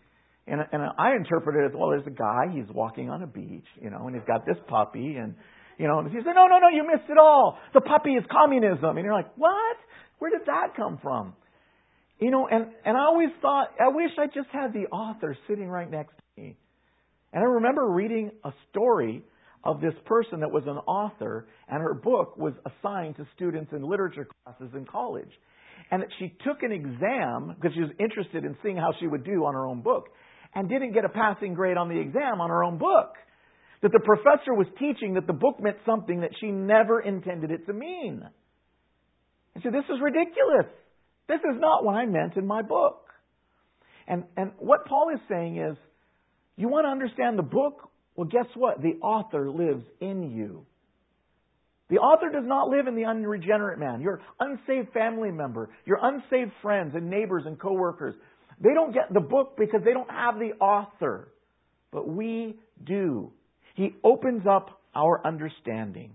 [0.47, 1.91] and, and I interpret it as well.
[1.91, 5.17] There's a guy, he's walking on a beach, you know, and he's got this puppy,
[5.17, 5.35] and
[5.79, 7.59] you know, and he said, no, no, no, you missed it all.
[7.75, 9.77] The puppy is communism, and you're like, what?
[10.19, 11.35] Where did that come from?
[12.21, 15.69] You know, and and I always thought, I wish I just had the author sitting
[15.69, 16.57] right next to me.
[17.33, 19.23] And I remember reading a story
[19.67, 23.83] of this person that was an author, and her book was assigned to students in
[23.83, 25.31] literature classes in college
[25.91, 29.25] and that she took an exam because she was interested in seeing how she would
[29.25, 30.09] do on her own book
[30.55, 33.15] and didn't get a passing grade on the exam on her own book.
[33.83, 37.67] That the professor was teaching that the book meant something that she never intended it
[37.67, 38.23] to mean.
[39.55, 40.67] And so this is ridiculous.
[41.29, 43.03] This is not what I meant in my book.
[44.09, 45.77] And, and what Paul is saying is,
[46.57, 47.91] you want to understand the book?
[48.17, 48.81] Well, guess what?
[48.81, 50.65] The author lives in you.
[51.89, 54.01] The author does not live in the unregenerate man.
[54.01, 58.15] Your unsaved family member, your unsaved friends and neighbors and coworkers,
[58.61, 61.29] they don't get the book because they don't have the author.
[61.93, 63.33] But we do.
[63.75, 66.13] He opens up our understanding.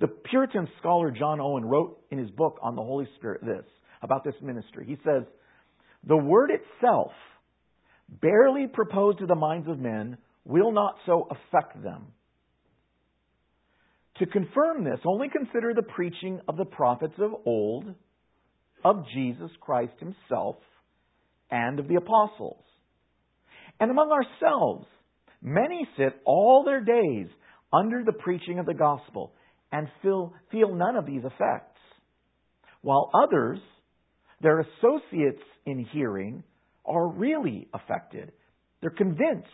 [0.00, 3.64] The Puritan scholar John Owen wrote in his book on the Holy Spirit this
[4.02, 4.84] about this ministry.
[4.86, 5.22] He says,
[6.06, 7.12] The word itself,
[8.20, 12.06] barely proposed to the minds of men, will not so affect them
[14.18, 17.86] to confirm this, only consider the preaching of the prophets of old,
[18.84, 20.56] of Jesus Christ himself,
[21.50, 22.62] and of the apostles.
[23.80, 24.86] And among ourselves,
[25.40, 27.26] many sit all their days
[27.72, 29.32] under the preaching of the gospel
[29.72, 31.80] and feel, feel none of these effects,
[32.82, 33.58] while others,
[34.42, 36.44] their associates in hearing,
[36.84, 38.32] are really affected.
[38.80, 39.48] They're convinced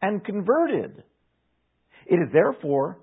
[0.00, 1.02] and converted.
[2.06, 2.98] It is therefore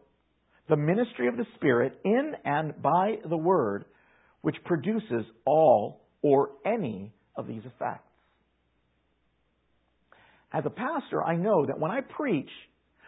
[0.70, 3.86] the ministry of the Spirit in and by the Word
[4.42, 8.02] which produces all or any of these effects.
[10.54, 12.50] As a pastor, I know that when I preach,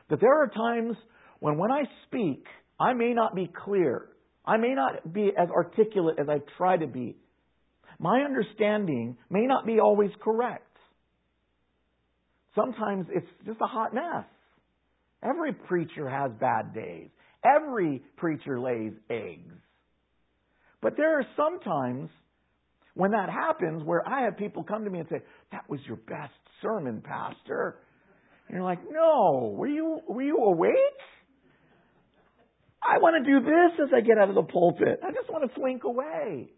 [0.10, 0.98] that there are times
[1.40, 2.46] when when I speak,
[2.80, 4.10] I may not be clear.
[4.46, 7.16] I may not be as articulate as I try to be.
[8.00, 10.67] My understanding may not be always correct.
[12.58, 14.26] Sometimes it's just a hot mess.
[15.24, 17.10] Every preacher has bad days.
[17.46, 19.54] Every preacher lays eggs.
[20.82, 22.10] But there are some times
[22.96, 25.98] when that happens where I have people come to me and say, That was your
[25.98, 27.78] best sermon, Pastor.
[28.48, 30.74] And you're like, No, were you were you awake?
[32.82, 35.00] I want to do this as I get out of the pulpit.
[35.04, 36.50] I just want to slink away.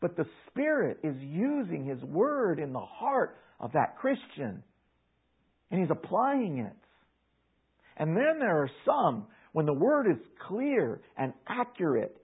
[0.00, 4.62] But the Spirit is using His Word in the heart of that Christian.
[5.70, 6.76] And He's applying it.
[7.96, 12.16] And then there are some, when the Word is clear and accurate,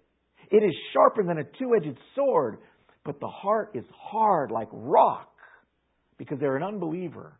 [0.50, 2.58] it is sharper than a two edged sword,
[3.04, 5.32] but the heart is hard like rock
[6.18, 7.38] because they're an unbeliever.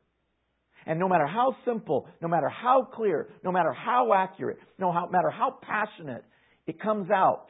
[0.87, 5.31] And no matter how simple, no matter how clear, no matter how accurate, no matter
[5.31, 6.25] how passionate
[6.67, 7.49] it comes out,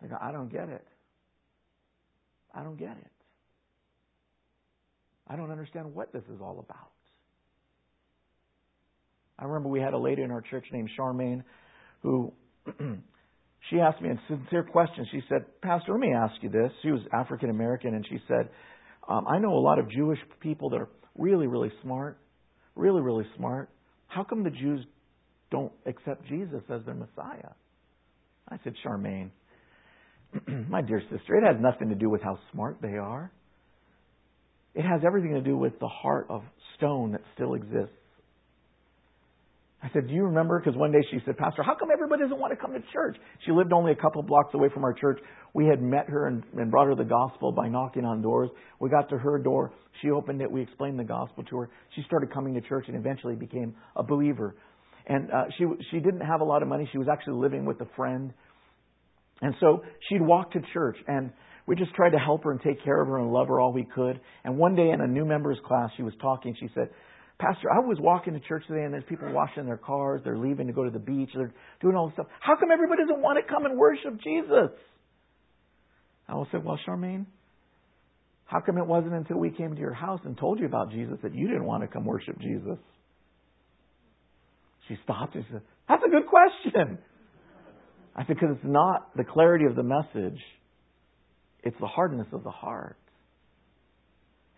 [0.00, 0.84] they go, I don't get it.
[2.54, 3.10] I don't get it.
[5.26, 6.90] I don't understand what this is all about.
[9.42, 11.42] I remember we had a lady in our church named Charmaine
[12.02, 12.32] who
[13.70, 15.04] she asked me a sincere question.
[15.10, 16.70] She said, Pastor, let me ask you this.
[16.82, 18.50] She was African American, and she said,
[19.08, 22.18] um, I know a lot of Jewish people that are really, really smart,
[22.76, 23.68] really, really smart.
[24.06, 24.86] How come the Jews
[25.50, 27.50] don't accept Jesus as their Messiah?
[28.48, 29.30] I said, Charmaine,
[30.68, 33.32] my dear sister, it has nothing to do with how smart they are.
[34.76, 36.42] It has everything to do with the heart of
[36.76, 37.96] stone that still exists.
[39.82, 40.60] I said, Do you remember?
[40.60, 43.16] Because one day she said, Pastor, how come everybody doesn't want to come to church?
[43.44, 45.18] She lived only a couple blocks away from our church.
[45.54, 48.48] We had met her and, and brought her the gospel by knocking on doors.
[48.78, 49.72] We got to her door.
[50.00, 50.50] She opened it.
[50.50, 51.70] We explained the gospel to her.
[51.96, 54.54] She started coming to church and eventually became a believer.
[55.06, 56.88] And uh, she she didn't have a lot of money.
[56.92, 58.32] She was actually living with a friend,
[59.40, 60.96] and so she'd walk to church.
[61.08, 61.32] And
[61.66, 63.72] we just tried to help her and take care of her and love her all
[63.72, 64.20] we could.
[64.44, 66.56] And one day in a new members class, she was talking.
[66.60, 66.90] She said,
[67.42, 70.68] Pastor, I was walking to church today and there's people washing their cars, they're leaving
[70.68, 72.26] to go to the beach, they're doing all this stuff.
[72.38, 74.70] How come everybody doesn't want to come and worship Jesus?
[76.28, 77.26] I will say, Well, Charmaine,
[78.44, 81.18] how come it wasn't until we came to your house and told you about Jesus
[81.24, 82.78] that you didn't want to come worship Jesus?
[84.86, 86.98] She stopped and said, That's a good question.
[88.14, 90.38] I said, Because it's not the clarity of the message,
[91.64, 92.98] it's the hardness of the heart.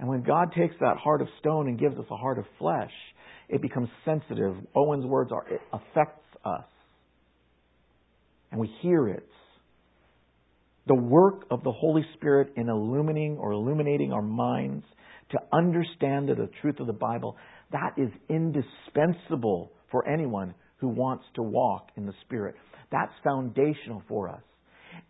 [0.05, 2.91] And when God takes that heart of stone and gives us a heart of flesh,
[3.49, 4.55] it becomes sensitive.
[4.75, 6.67] Owen's words are, it affects us.
[8.51, 9.27] And we hear it.
[10.87, 14.85] The work of the Holy Spirit in illuminating or illuminating our minds
[15.31, 17.39] to understand the truth of the Bible,
[17.73, 22.57] that is indispensable for anyone who wants to walk in the Spirit.
[22.93, 24.43] That's foundational for us.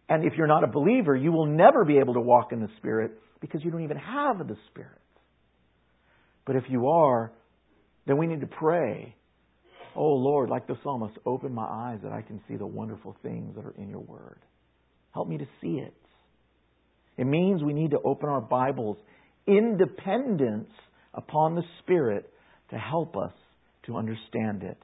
[0.08, 2.70] And if you're not a believer, you will never be able to walk in the
[2.78, 4.90] Spirit because you don't even have the Spirit.
[6.46, 7.30] But if you are,
[8.06, 9.14] then we need to pray.
[9.94, 13.54] Oh Lord, like the psalmist, open my eyes that I can see the wonderful things
[13.56, 14.38] that are in your word.
[15.12, 15.94] Help me to see it.
[17.18, 18.96] It means we need to open our Bibles
[19.46, 20.70] in dependence
[21.12, 22.28] upon the Spirit
[22.70, 23.32] to help us
[23.84, 24.78] to understand it.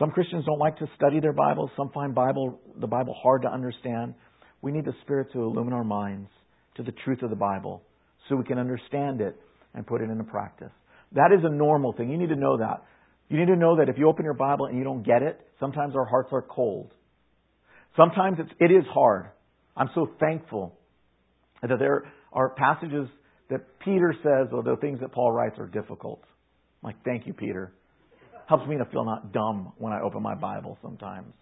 [0.00, 1.70] Some Christians don't like to study their Bibles.
[1.76, 4.14] Some find Bible, the Bible hard to understand.
[4.60, 6.28] We need the Spirit to illumine our minds
[6.76, 7.82] to the truth of the Bible
[8.28, 9.36] so we can understand it
[9.74, 10.70] and put it into practice.
[11.12, 12.10] That is a normal thing.
[12.10, 12.84] You need to know that.
[13.28, 15.40] You need to know that if you open your Bible and you don't get it,
[15.58, 16.92] sometimes our hearts are cold.
[17.96, 19.26] Sometimes it's, it is hard.
[19.76, 20.76] I'm so thankful
[21.62, 23.08] that there are passages
[23.50, 26.20] that Peter says, or the things that Paul writes are difficult.
[26.82, 27.72] I'm like, thank you, Peter.
[28.48, 31.32] Helps me to feel not dumb when I open my Bible sometimes.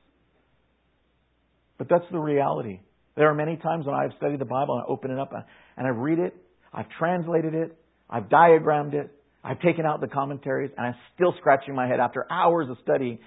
[1.78, 2.80] But that's the reality.
[3.16, 5.32] There are many times when I've studied the Bible and I open it up
[5.76, 6.34] and I read it,
[6.72, 7.76] I've translated it,
[8.08, 9.10] I've diagrammed it,
[9.42, 13.18] I've taken out the commentaries, and I'm still scratching my head after hours of studying.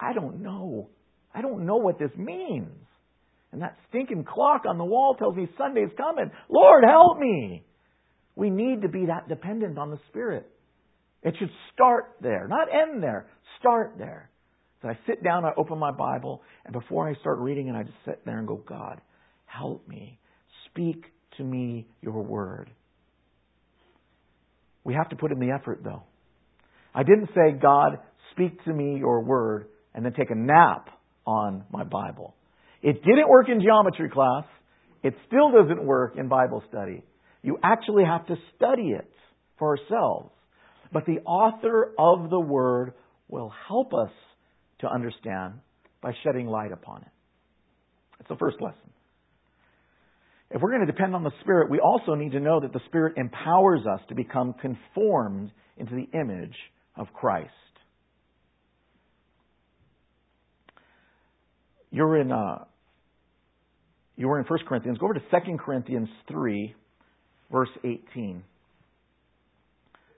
[0.00, 0.88] I don't know.
[1.32, 2.72] I don't know what this means.
[3.52, 6.30] And that stinking clock on the wall tells me Sunday's coming.
[6.48, 7.64] Lord, help me.
[8.34, 10.48] We need to be that dependent on the Spirit.
[11.22, 13.28] It should start there, not end there.
[13.58, 14.30] Start there.
[14.82, 17.82] So I sit down, I open my Bible, and before I start reading it, I
[17.82, 19.00] just sit there and go, God,
[19.58, 20.18] help me.
[20.66, 21.04] Speak
[21.36, 22.70] to me your word.
[24.84, 26.02] We have to put in the effort, though.
[26.94, 27.98] I didn't say, God,
[28.32, 30.88] speak to me your word, and then take a nap
[31.26, 32.34] on my Bible.
[32.82, 34.44] It didn't work in geometry class.
[35.02, 37.02] It still doesn't work in Bible study.
[37.42, 39.10] You actually have to study it
[39.58, 40.30] for ourselves.
[40.92, 42.94] But the author of the Word
[43.28, 44.10] will help us
[44.80, 45.54] to understand
[46.02, 47.08] by shedding light upon it.
[48.18, 48.89] It's the first lesson.
[50.50, 52.80] If we're going to depend on the Spirit, we also need to know that the
[52.86, 56.56] Spirit empowers us to become conformed into the image
[56.96, 57.50] of Christ.
[61.92, 62.64] You're in uh,
[64.16, 64.98] you were in 1 Corinthians.
[64.98, 66.74] Go over to 2 Corinthians 3,
[67.50, 68.42] verse 18.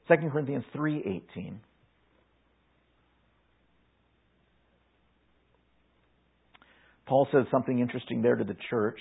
[0.09, 1.59] 2 Corinthians 3:18.
[7.07, 8.99] Paul says something interesting there to the church.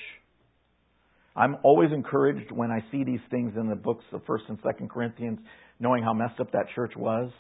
[1.36, 4.90] I'm always encouraged when I see these things in the books of 1st and 2nd
[4.90, 5.40] Corinthians,
[5.80, 7.32] knowing how messed up that church was,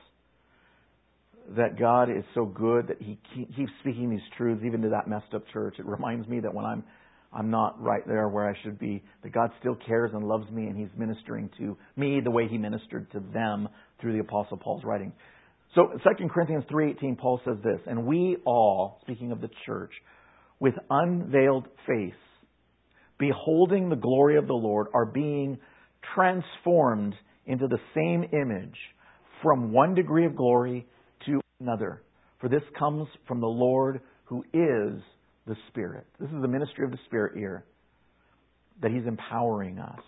[1.58, 5.34] that God is so good that He keeps speaking these truths even to that messed
[5.34, 5.76] up church.
[5.80, 6.84] It reminds me that when I'm
[7.34, 10.68] I'm not right there where I should be, that God still cares and loves me
[10.68, 14.84] and He's ministering to me the way He ministered to them through the Apostle Paul's
[14.84, 15.14] writing.
[15.76, 19.92] So 2 Corinthians 3.18, Paul says this, And we all, speaking of the church,
[20.60, 22.14] with unveiled face,
[23.22, 25.60] beholding the glory of the Lord, are being
[26.16, 27.14] transformed
[27.46, 28.76] into the same image
[29.44, 30.88] from one degree of glory
[31.28, 32.02] to another.
[32.40, 35.00] For this comes from the Lord who is
[35.46, 36.08] the Spirit.
[36.20, 37.64] This is the ministry of the Spirit here,
[38.82, 40.02] that He's empowering us.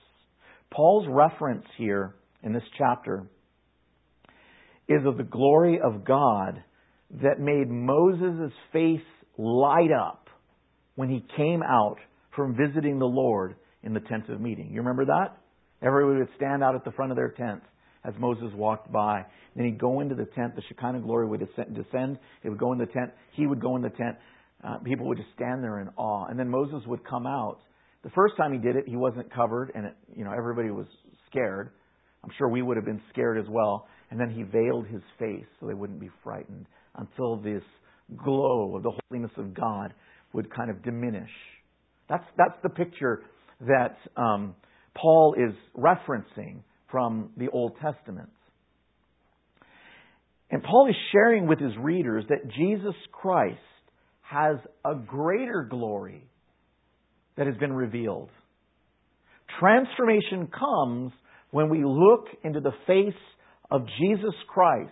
[0.71, 3.27] Paul's reference here in this chapter
[4.87, 6.63] is of the glory of God
[7.21, 9.05] that made Moses' face
[9.37, 10.29] light up
[10.95, 11.97] when he came out
[12.35, 14.69] from visiting the Lord in the tent of meeting.
[14.71, 15.37] You remember that?
[15.81, 17.65] Everybody would stand out at the front of their tents
[18.05, 19.25] as Moses walked by.
[19.55, 20.55] Then he'd go into the tent.
[20.55, 22.17] The Shekinah glory would descend.
[22.43, 23.11] It would go in the tent.
[23.33, 24.17] He would go in the tent.
[24.63, 26.25] Uh, people would just stand there in awe.
[26.29, 27.59] And then Moses would come out.
[28.03, 30.87] The first time he did it, he wasn't covered, and it, you know everybody was
[31.29, 31.69] scared.
[32.23, 33.87] I'm sure we would have been scared as well.
[34.11, 36.65] And then he veiled his face so they wouldn't be frightened
[36.95, 37.63] until this
[38.23, 39.93] glow of the holiness of God
[40.33, 41.29] would kind of diminish.
[42.09, 43.23] That's that's the picture
[43.61, 44.55] that um,
[44.95, 46.59] Paul is referencing
[46.91, 48.29] from the Old Testament.
[50.51, 53.57] And Paul is sharing with his readers that Jesus Christ
[54.21, 56.23] has a greater glory
[57.37, 58.29] that has been revealed.
[59.59, 61.11] Transformation comes
[61.51, 63.19] when we look into the face
[63.71, 64.91] of Jesus Christ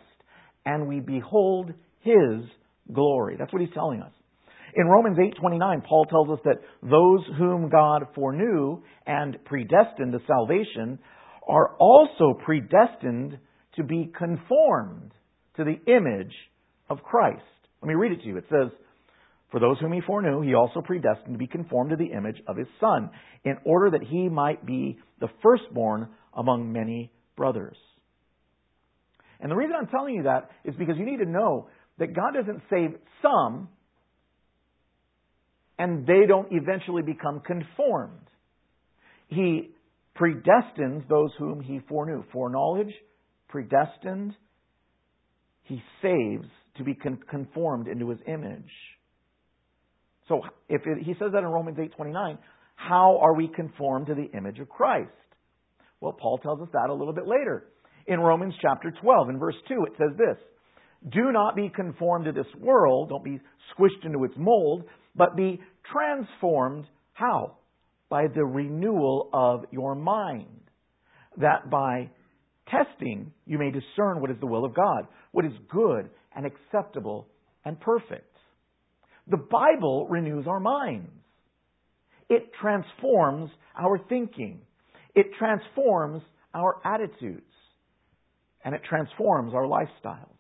[0.66, 2.42] and we behold his
[2.92, 3.36] glory.
[3.38, 4.12] That's what he's telling us.
[4.74, 11.00] In Romans 8:29, Paul tells us that those whom God foreknew and predestined to salvation
[11.48, 13.38] are also predestined
[13.76, 15.12] to be conformed
[15.56, 16.34] to the image
[16.90, 17.42] of Christ.
[17.82, 18.38] Let me read it to you.
[18.38, 18.72] It says,
[19.52, 22.56] for those whom he foreknew, he also predestined to be conformed to the image of
[22.56, 23.10] his Son,
[23.44, 27.78] in order that he might be the firstborn among many brothers.
[29.42, 32.34] And the reason I'm telling you that is because you need to know that God
[32.34, 33.68] doesn't save some
[35.82, 38.28] and they don't eventually become conformed.
[39.30, 39.72] He
[40.16, 42.24] predestines those whom he foreknew.
[42.32, 42.94] Foreknowledge,
[43.50, 44.36] predestined,
[45.64, 46.46] he saves
[46.78, 46.96] to be
[47.28, 48.72] conformed into his image.
[50.28, 52.38] So if it, he says that in Romans 8:29,
[52.76, 55.10] how are we conformed to the image of Christ?
[56.00, 57.70] Well, Paul tells us that a little bit later.
[58.06, 60.38] In Romans chapter 12 in verse 2 it says this,
[61.10, 63.40] "Do not be conformed to this world, don't be
[63.74, 64.84] squished into its mold,
[65.16, 67.58] but be transformed how?
[68.10, 70.70] By the renewal of your mind,
[71.38, 72.10] that by
[72.68, 77.28] testing you may discern what is the will of God, what is good and acceptable
[77.64, 78.36] and perfect."
[79.28, 81.12] The Bible renews our minds.
[82.30, 84.66] It transforms our thinking.
[85.16, 87.54] It transforms our attitudes.
[88.64, 90.38] And it transforms our lifestyles.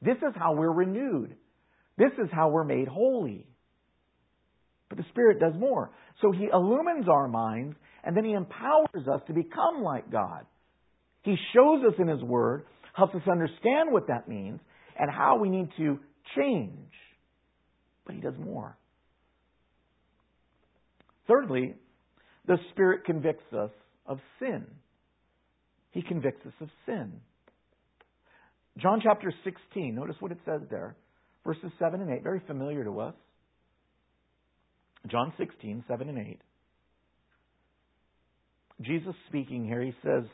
[0.00, 1.36] This is how we're renewed.
[1.98, 3.46] This is how we're made holy.
[4.88, 5.90] But the Spirit does more.
[6.22, 10.46] So He illumines our minds and then He empowers us to become like God.
[11.22, 14.60] He shows us in His Word, helps us understand what that means,
[14.98, 15.98] and how we need to
[16.36, 16.88] change
[18.08, 18.76] but he does more.
[21.28, 21.74] Thirdly,
[22.46, 23.70] the Spirit convicts us
[24.06, 24.64] of sin.
[25.90, 27.12] He convicts us of sin.
[28.78, 30.96] John chapter 16, notice what it says there.
[31.44, 33.14] Verses 7 and 8, very familiar to us.
[35.10, 36.40] John 16, 7 and 8.
[38.82, 40.24] Jesus speaking here, he says,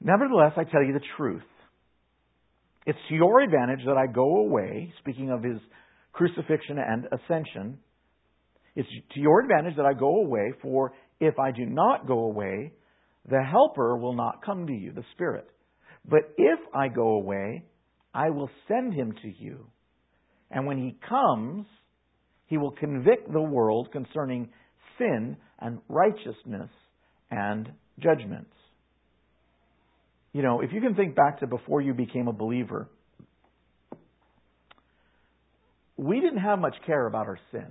[0.00, 1.42] Nevertheless, I tell you the truth.
[2.86, 5.58] It's to your advantage that I go away, speaking of his
[6.12, 7.78] crucifixion and ascension.
[8.74, 12.72] It's to your advantage that I go away, for if I do not go away,
[13.28, 15.48] the Helper will not come to you, the Spirit.
[16.08, 17.64] But if I go away,
[18.18, 19.64] I will send him to you.
[20.50, 21.66] And when he comes,
[22.46, 24.48] he will convict the world concerning
[24.98, 26.68] sin and righteousness
[27.30, 28.50] and judgments.
[30.32, 32.88] You know, if you can think back to before you became a believer,
[35.96, 37.68] we didn't have much care about our sin.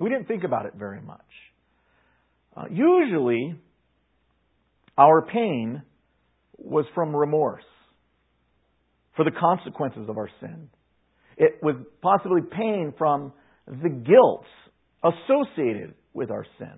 [0.00, 1.20] We didn't think about it very much.
[2.56, 3.54] Uh, usually,
[4.98, 5.82] our pain
[6.58, 7.62] was from remorse
[9.16, 10.68] for the consequences of our sin.
[11.36, 13.32] It was possibly pain from
[13.66, 14.44] the guilt
[15.02, 16.74] associated with our sin.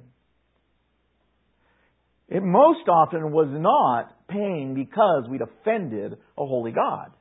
[2.29, 7.13] It most often was not pain because we'd offended a holy God.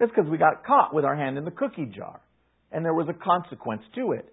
[0.00, 2.20] It's because we got caught with our hand in the cookie jar
[2.72, 4.32] and there was a consequence to it.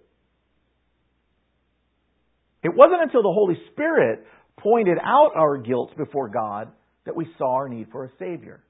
[2.62, 4.26] It wasn't until the Holy Spirit
[4.58, 6.68] pointed out our guilt before God
[7.04, 8.62] that we saw our need for a Savior.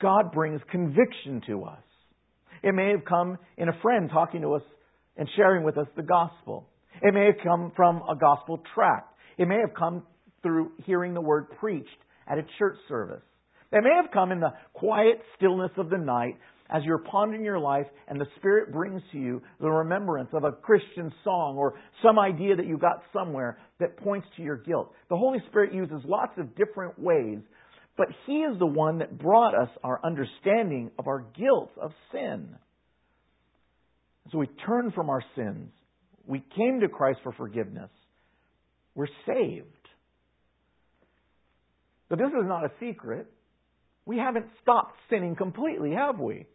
[0.00, 1.82] God brings conviction to us.
[2.62, 4.62] It may have come in a friend talking to us
[5.16, 6.68] and sharing with us the gospel.
[7.02, 9.14] It may have come from a gospel tract.
[9.38, 10.02] It may have come
[10.42, 11.88] through hearing the word preached
[12.26, 13.22] at a church service.
[13.72, 16.36] It may have come in the quiet stillness of the night
[16.70, 20.52] as you're pondering your life and the Spirit brings to you the remembrance of a
[20.52, 24.92] Christian song or some idea that you got somewhere that points to your guilt.
[25.08, 27.38] The Holy Spirit uses lots of different ways,
[28.00, 32.56] but He is the one that brought us our understanding of our guilt of sin.
[34.32, 35.70] So we turn from our sins.
[36.26, 37.90] We came to Christ for forgiveness.
[38.94, 39.66] We're saved.
[42.08, 43.26] But this is not a secret.
[44.06, 46.46] We haven't stopped sinning completely, have we?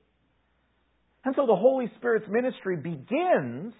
[1.26, 3.76] And so the Holy Spirit's ministry begins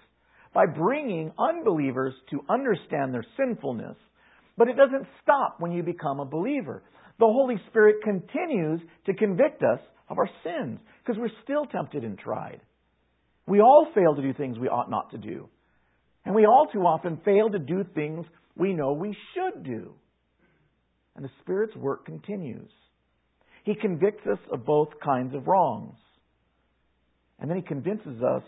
[0.54, 3.96] by bringing unbelievers to understand their sinfulness.
[4.56, 6.84] But it doesn't stop when you become a believer.
[7.18, 12.18] The Holy Spirit continues to convict us of our sins because we're still tempted and
[12.18, 12.60] tried.
[13.46, 15.48] We all fail to do things we ought not to do.
[16.24, 19.94] And we all too often fail to do things we know we should do.
[21.14, 22.70] And the Spirit's work continues.
[23.64, 25.96] He convicts us of both kinds of wrongs.
[27.38, 28.42] And then he convinces us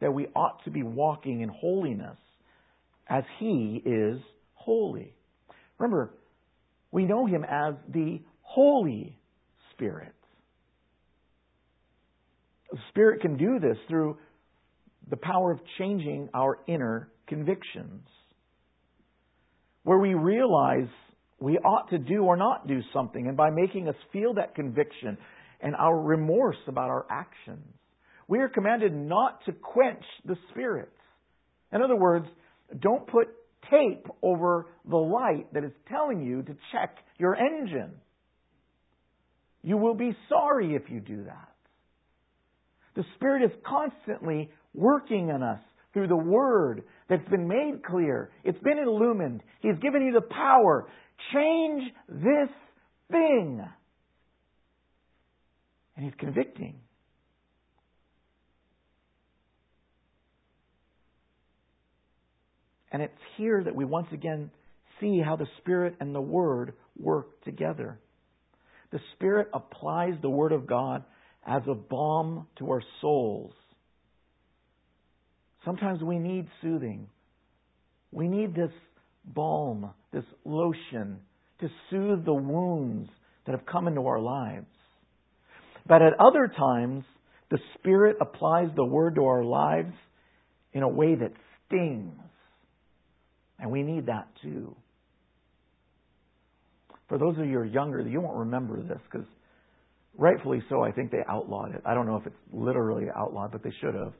[0.00, 2.16] that we ought to be walking in holiness
[3.08, 4.20] as he is
[4.54, 5.14] holy.
[5.78, 6.10] Remember,
[6.94, 9.18] we know him as the Holy
[9.72, 10.14] Spirit.
[12.70, 14.16] The Spirit can do this through
[15.10, 18.06] the power of changing our inner convictions.
[19.82, 20.86] Where we realize
[21.40, 25.18] we ought to do or not do something, and by making us feel that conviction
[25.60, 27.66] and our remorse about our actions,
[28.28, 30.92] we are commanded not to quench the Spirit.
[31.72, 32.26] In other words,
[32.78, 33.26] don't put
[33.74, 37.92] tape over the light that is telling you to check your engine.
[39.62, 41.48] You will be sorry if you do that.
[42.96, 45.60] The Spirit is constantly working in us
[45.92, 48.30] through the Word that's been made clear.
[48.44, 49.42] It's been illumined.
[49.60, 50.86] He's given you the power.
[51.32, 52.50] Change this
[53.10, 53.64] thing.
[55.96, 56.80] And He's convicting.
[62.94, 64.52] And it's here that we once again
[65.00, 67.98] see how the Spirit and the Word work together.
[68.92, 71.02] The Spirit applies the Word of God
[71.44, 73.52] as a balm to our souls.
[75.64, 77.08] Sometimes we need soothing.
[78.12, 78.70] We need this
[79.24, 81.18] balm, this lotion
[81.62, 83.10] to soothe the wounds
[83.44, 84.66] that have come into our lives.
[85.84, 87.02] But at other times,
[87.50, 89.94] the Spirit applies the Word to our lives
[90.72, 91.32] in a way that
[91.66, 92.20] stings
[93.64, 94.76] and we need that too.
[97.08, 99.26] For those of you who are younger, you won't remember this because
[100.18, 101.80] rightfully so, I think they outlawed it.
[101.86, 104.12] I don't know if it's literally outlawed, but they should have.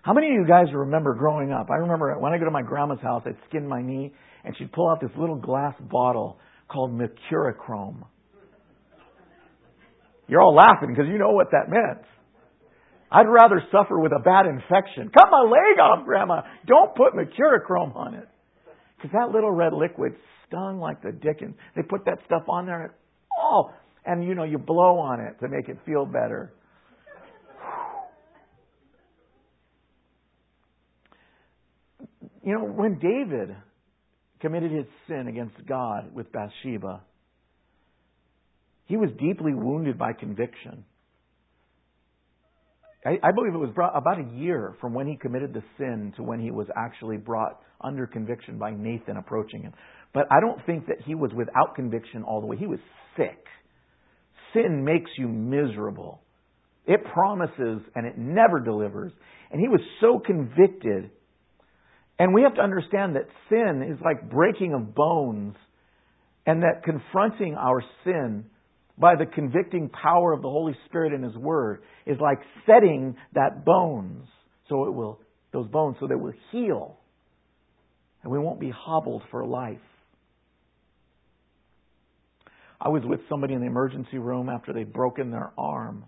[0.00, 1.66] How many of you guys remember growing up?
[1.70, 4.14] I remember when I go to my grandma's house, I'd skin my knee,
[4.44, 8.04] and she'd pull out this little glass bottle called Mercurochrome.
[10.26, 12.06] You're all laughing because you know what that meant.
[13.12, 15.10] I'd rather suffer with a bad infection.
[15.12, 16.42] Cut my leg off, Grandma.
[16.66, 18.28] Don't put Mercurochrome on it.
[19.00, 20.12] Because that little red liquid
[20.46, 21.54] stung like the dickens.
[21.74, 22.92] They put that stuff on there, and
[23.40, 23.70] oh,
[24.04, 26.52] and you know, you blow on it to make it feel better.
[32.44, 33.54] You know, when David
[34.40, 37.02] committed his sin against God with Bathsheba,
[38.86, 40.84] he was deeply wounded by conviction.
[43.04, 46.12] I, I believe it was brought about a year from when he committed the sin
[46.16, 49.72] to when he was actually brought under conviction by Nathan approaching him.
[50.12, 52.56] But I don't think that he was without conviction all the way.
[52.56, 52.80] He was
[53.16, 53.44] sick.
[54.52, 56.20] Sin makes you miserable.
[56.86, 59.12] It promises and it never delivers.
[59.50, 61.10] And he was so convicted.
[62.18, 65.54] And we have to understand that sin is like breaking of bones,
[66.46, 68.44] and that confronting our sin
[68.98, 73.64] by the convicting power of the Holy Spirit and His Word is like setting that
[73.64, 74.26] bones
[74.68, 75.20] so it will,
[75.52, 76.96] those bones so they will heal.
[78.22, 79.78] And we won't be hobbled for life.
[82.80, 86.04] I was with somebody in the emergency room after they'd broken their arm.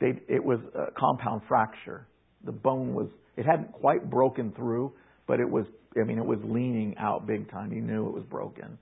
[0.00, 2.06] They'd, it was a compound fracture.
[2.44, 4.92] The bone was, it hadn't quite broken through,
[5.26, 5.66] but it was,
[6.00, 7.70] I mean, it was leaning out big time.
[7.70, 8.78] He knew it was broken.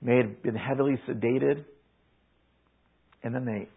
[0.00, 1.64] May have been heavily sedated.
[3.22, 3.68] And then they,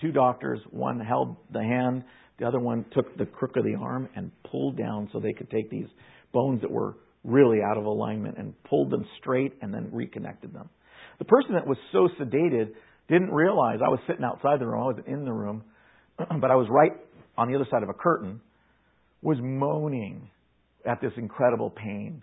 [0.00, 2.04] two doctors, one held the hand,
[2.38, 5.50] the other one took the crook of the arm and pulled down so they could
[5.50, 5.86] take these
[6.32, 10.68] bones that were really out of alignment and pulled them straight and then reconnected them.
[11.18, 12.72] The person that was so sedated
[13.08, 15.64] didn't realize I was sitting outside the room, I wasn't in the room,
[16.18, 16.92] but I was right
[17.38, 18.40] on the other side of a curtain,
[19.22, 20.30] was moaning
[20.84, 22.22] at this incredible pain.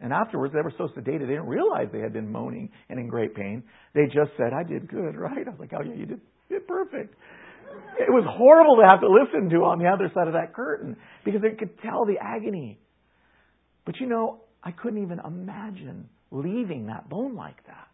[0.00, 3.08] And afterwards, they were so sedated, they didn't realize they had been moaning and in
[3.08, 3.62] great pain.
[3.94, 5.46] They just said, I did good, right?
[5.46, 7.14] I was like, oh yeah, you did, you did perfect.
[7.98, 10.96] It was horrible to have to listen to on the other side of that curtain
[11.24, 12.80] because they could tell the agony.
[13.84, 17.88] But you know, I couldn't even imagine leaving that bone like that.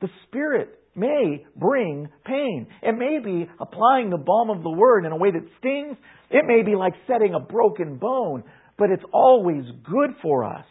[0.00, 2.66] The Spirit may bring pain.
[2.82, 5.96] It may be applying the balm of the Word in a way that stings.
[6.30, 8.44] It may be like setting a broken bone,
[8.78, 10.66] but it's always good for us.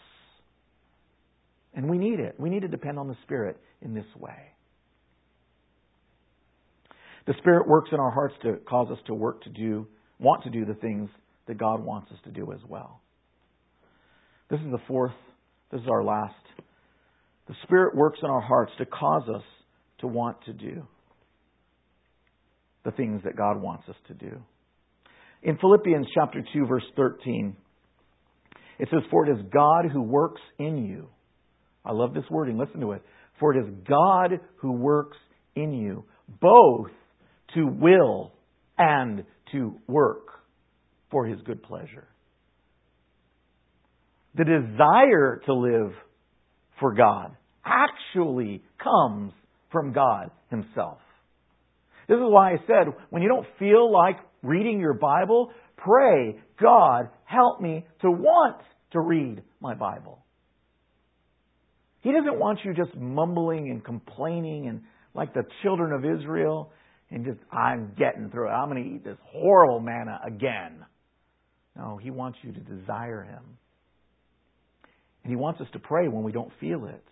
[1.73, 2.35] And we need it.
[2.37, 4.53] We need to depend on the Spirit in this way.
[7.25, 9.87] The Spirit works in our hearts to cause us to work to do,
[10.19, 11.09] want to do the things
[11.47, 13.01] that God wants us to do as well.
[14.49, 15.13] This is the fourth,
[15.71, 16.35] this is our last.
[17.47, 19.43] The Spirit works in our hearts to cause us
[19.99, 20.85] to want to do
[22.83, 24.41] the things that God wants us to do.
[25.41, 27.55] In Philippians chapter 2 verse 13,
[28.79, 31.09] it says, For it is God who works in you.
[31.85, 32.57] I love this wording.
[32.57, 33.03] Listen to it.
[33.39, 35.17] For it is God who works
[35.55, 36.05] in you,
[36.39, 36.91] both
[37.55, 38.33] to will
[38.77, 40.27] and to work
[41.11, 42.07] for his good pleasure.
[44.35, 45.93] The desire to live
[46.79, 49.33] for God actually comes
[49.71, 50.97] from God himself.
[52.07, 57.09] This is why I said, when you don't feel like reading your Bible, pray, God,
[57.25, 58.57] help me to want
[58.91, 60.19] to read my Bible.
[62.01, 64.81] He doesn't want you just mumbling and complaining and
[65.13, 66.71] like the children of Israel
[67.09, 68.51] and just, I'm getting through it.
[68.51, 70.85] I'm going to eat this horrible manna again.
[71.77, 73.43] No, He wants you to desire Him.
[75.23, 77.03] And He wants us to pray when we don't feel it.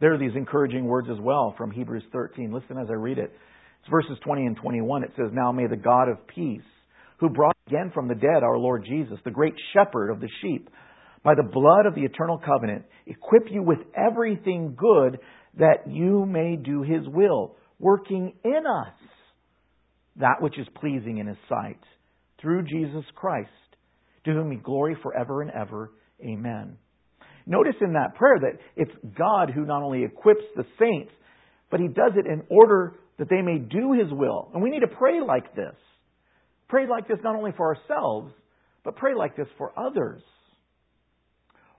[0.00, 2.52] There are these encouraging words as well from Hebrews 13.
[2.52, 3.32] Listen as I read it.
[3.80, 5.04] It's verses 20 and 21.
[5.04, 6.60] It says, Now may the God of peace,
[7.22, 10.68] who brought again from the dead our Lord Jesus, the great shepherd of the sheep,
[11.22, 15.20] by the blood of the eternal covenant, equip you with everything good
[15.56, 18.92] that you may do his will, working in us
[20.16, 21.78] that which is pleasing in his sight,
[22.40, 23.50] through Jesus Christ,
[24.24, 25.92] to whom be glory forever and ever.
[26.20, 26.76] Amen.
[27.46, 31.12] Notice in that prayer that it's God who not only equips the saints,
[31.70, 34.50] but he does it in order that they may do his will.
[34.52, 35.76] And we need to pray like this.
[36.72, 38.32] Pray like this not only for ourselves,
[38.82, 40.22] but pray like this for others.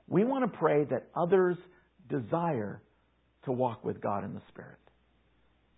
[0.08, 1.58] We want to pray that others
[2.12, 2.80] desire
[3.46, 4.78] to walk with God in the Spirit.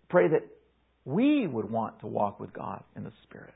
[0.10, 0.42] Pray that
[1.06, 3.54] we would want to walk with God in the Spirit.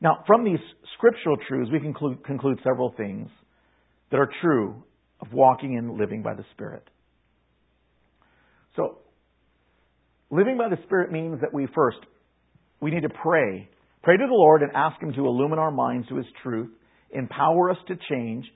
[0.00, 0.58] Now, from these
[0.96, 3.28] scriptural truths, we can conclude, conclude several things
[4.10, 4.82] that are true
[5.20, 6.82] of walking and living by the Spirit.
[8.74, 8.98] So,
[10.32, 11.98] living by the Spirit means that we first,
[12.80, 13.68] we need to pray.
[14.02, 16.70] Pray to the Lord and ask Him to illumine our minds to His truth,
[17.10, 18.46] empower us to change,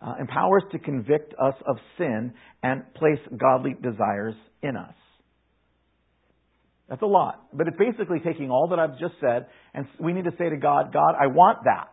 [0.00, 2.32] uh, empower us to convict us of sin,
[2.62, 4.94] and place godly desires in us.
[6.88, 7.44] That's a lot.
[7.52, 10.56] But it's basically taking all that I've just said, and we need to say to
[10.56, 11.88] God, God, I want that.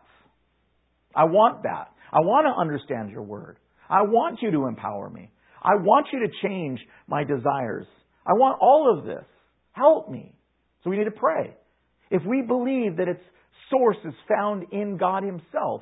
[1.13, 1.89] I want that.
[2.11, 3.57] I want to understand your word.
[3.89, 5.31] I want you to empower me.
[5.61, 7.87] I want you to change my desires.
[8.25, 9.25] I want all of this.
[9.73, 10.33] Help me.
[10.83, 11.55] So we need to pray.
[12.11, 13.21] If we believe that its
[13.69, 15.81] source is found in God Himself,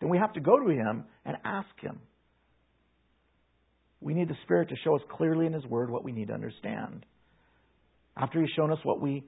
[0.00, 2.00] then we have to go to Him and ask Him.
[4.00, 6.34] We need the Spirit to show us clearly in His Word what we need to
[6.34, 7.06] understand.
[8.16, 9.24] After He's shown us what we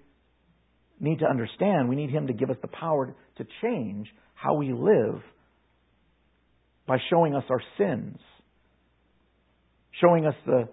[1.01, 4.73] need to understand, we need Him to give us the power to change how we
[4.73, 5.23] live
[6.87, 8.19] by showing us our sins,
[10.01, 10.69] showing us the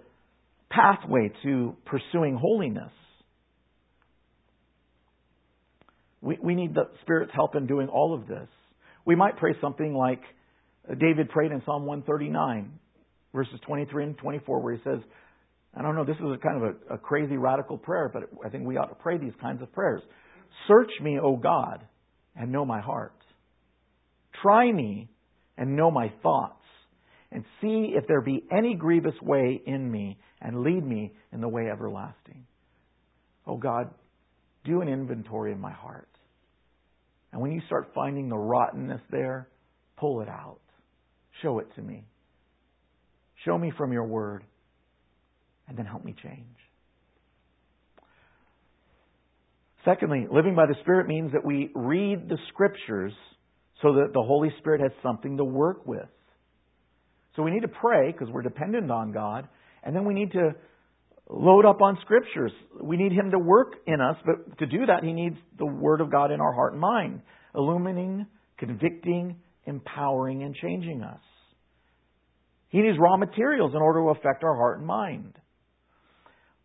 [0.69, 2.91] pathway to pursuing holiness.
[6.23, 8.47] We, we need the Spirit's help in doing all of this.
[9.05, 10.21] We might pray something like
[10.89, 12.71] uh, David prayed in Psalm 139,
[13.35, 14.99] verses 23 and 24, where he says,
[15.75, 18.49] I don't know, this is a kind of a, a crazy radical prayer, but I
[18.49, 20.01] think we ought to pray these kinds of prayers.
[20.67, 21.83] Search me, O God,
[22.37, 23.15] and know my heart.
[24.41, 25.09] Try me
[25.57, 26.63] and know my thoughts,
[27.31, 31.47] and see if there be any grievous way in me, and lead me in the
[31.47, 32.45] way everlasting.
[33.45, 33.89] O God,
[34.63, 36.07] do an inventory of my heart.
[37.33, 39.49] And when you start finding the rottenness there,
[39.97, 40.59] pull it out.
[41.41, 42.05] Show it to me.
[43.43, 44.43] Show me from your word,
[45.67, 46.45] and then help me change.
[49.83, 53.11] Secondly, living by the Spirit means that we read the Scriptures
[53.81, 56.07] so that the Holy Spirit has something to work with.
[57.35, 59.47] So we need to pray because we're dependent on God,
[59.83, 60.51] and then we need to
[61.33, 62.51] load up on scriptures.
[62.81, 65.99] We need Him to work in us, but to do that, He needs the Word
[65.99, 67.21] of God in our heart and mind,
[67.55, 68.27] illuminating,
[68.57, 71.19] convicting, empowering, and changing us.
[72.69, 75.33] He needs raw materials in order to affect our heart and mind.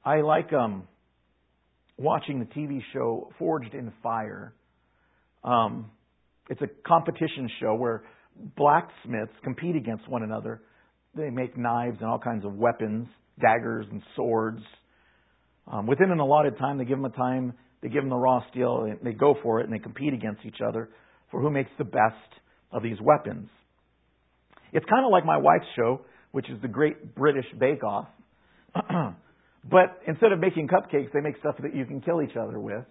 [0.05, 0.87] I like um,
[1.97, 4.55] watching the TV show Forged in Fire.
[5.45, 5.91] Um,
[6.49, 8.05] it's a competition show where
[8.57, 10.63] blacksmiths compete against one another.
[11.15, 13.09] They make knives and all kinds of weapons,
[13.41, 14.63] daggers and swords.
[15.71, 18.43] Um, within an allotted time, they give them a time, they give them the raw
[18.51, 20.89] steel, and they go for it, and they compete against each other
[21.31, 22.15] for who makes the best
[22.73, 23.49] of these weapons.
[24.73, 28.09] It's kind of like my wife's show, which is the Great British Bake Off.
[28.75, 32.85] but instead of making cupcakes, they make stuff that you can kill each other with,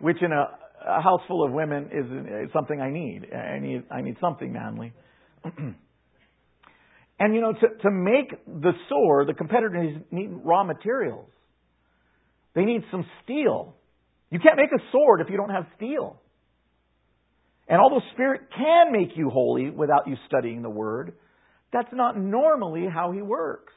[0.00, 3.32] which in a a house full of women is, is something I need.
[3.32, 4.92] I need I need something manly.
[7.22, 11.28] and you know, to to make the sword, the competitors need raw materials.
[12.56, 13.76] They need some steel.
[14.32, 16.20] You can't make a sword if you don't have steel.
[17.68, 21.12] And although Spirit can make you holy without you studying the Word,
[21.72, 23.72] that's not normally how He works.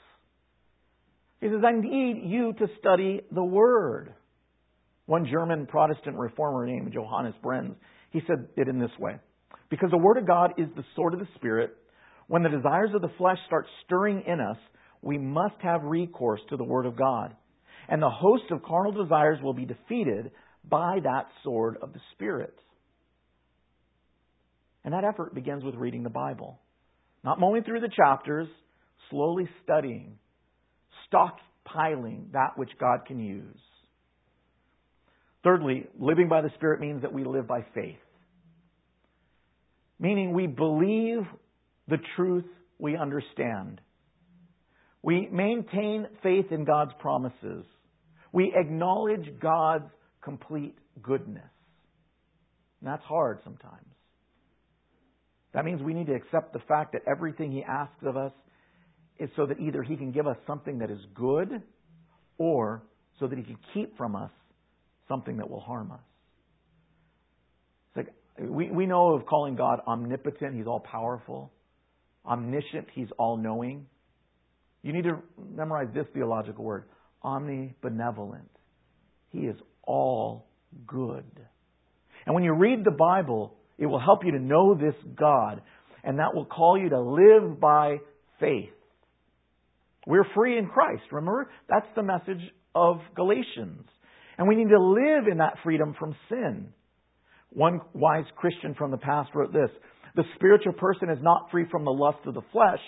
[1.39, 4.16] He says, I need you to study the Word.
[5.06, 7.76] One German Protestant reformer named Johannes Brenz,
[8.10, 9.18] he said it in this way.
[9.70, 11.78] Because the Word of God is the sword of the Spirit,
[12.28, 14.57] when the desires of the flesh start stirring in us,
[15.01, 17.36] we must have recourse to the Word of God.
[17.88, 20.32] And the host of carnal desires will be defeated
[20.67, 22.55] by that sword of the Spirit.
[24.84, 26.59] And that effort begins with reading the Bible.
[27.23, 28.47] Not mowing through the chapters,
[29.09, 30.17] slowly studying,
[31.11, 33.59] stockpiling that which God can use.
[35.43, 37.97] Thirdly, living by the Spirit means that we live by faith.
[39.99, 41.21] Meaning we believe
[41.88, 42.46] the truth
[42.80, 43.82] we understand.
[45.02, 47.66] We maintain faith in God's promises.
[48.32, 49.90] We acknowledge God's
[50.24, 51.44] complete goodness.
[52.82, 53.86] And that's hard sometimes.
[55.54, 58.34] That means we need to accept the fact that everything He asks of us
[59.20, 61.62] is so that either He can give us something that is good
[62.38, 62.84] or
[63.20, 64.32] so that He can keep from us
[65.08, 66.00] something that will harm us.
[67.96, 71.54] It's like we, we know of calling God omnipotent, He's all powerful.
[72.28, 73.86] Omniscient, He's all knowing.
[74.82, 75.17] You need to
[75.55, 76.86] memorize this theological word
[77.23, 78.47] omnibenevolent.
[79.32, 80.45] He is all
[80.88, 81.26] good.
[82.26, 85.61] And when you read the Bible, it will help you to know this God,
[86.03, 87.97] and that will call you to live by
[88.39, 88.69] faith.
[90.07, 91.03] We're free in Christ.
[91.11, 91.49] Remember?
[91.67, 92.41] That's the message
[92.76, 93.88] of Galatians.
[94.38, 96.69] And we need to live in that freedom from sin.
[97.49, 99.69] One wise Christian from the past wrote this
[100.16, 102.80] The spiritual person is not free from the lust of the flesh,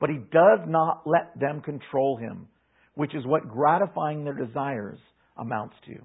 [0.00, 2.48] but he does not let them control him,
[2.94, 4.98] which is what gratifying their desires
[5.36, 5.96] amounts to.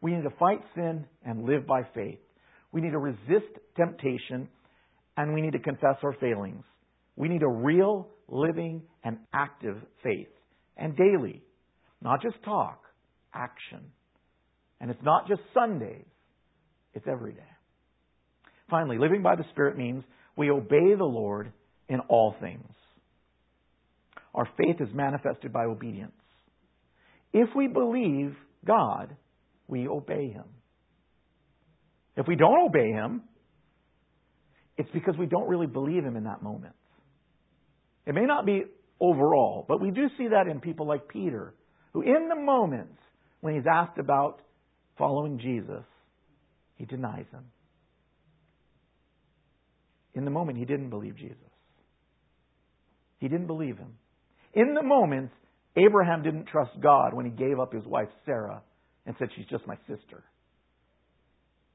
[0.00, 2.18] We need to fight sin and live by faith.
[2.72, 4.48] We need to resist temptation
[5.16, 6.64] and we need to confess our failings.
[7.16, 10.28] We need a real, living, and active faith.
[10.76, 11.42] And daily.
[12.02, 12.82] Not just talk,
[13.32, 13.80] action.
[14.80, 16.04] And it's not just Sundays,
[16.92, 17.55] it's every day.
[18.70, 20.04] Finally, living by the Spirit means
[20.36, 21.52] we obey the Lord
[21.88, 22.72] in all things.
[24.34, 26.12] Our faith is manifested by obedience.
[27.32, 28.34] If we believe
[28.66, 29.16] God,
[29.68, 30.44] we obey Him.
[32.16, 33.22] If we don't obey Him,
[34.76, 36.74] it's because we don't really believe Him in that moment.
[38.06, 38.64] It may not be
[39.00, 41.54] overall, but we do see that in people like Peter,
[41.92, 42.98] who in the moments
[43.40, 44.40] when he's asked about
[44.98, 45.84] following Jesus,
[46.76, 47.44] he denies Him.
[50.16, 51.36] In the moment, he didn't believe Jesus.
[53.18, 53.92] He didn't believe him.
[54.54, 55.30] In the moment,
[55.76, 58.62] Abraham didn't trust God when he gave up his wife Sarah
[59.04, 60.24] and said, She's just my sister.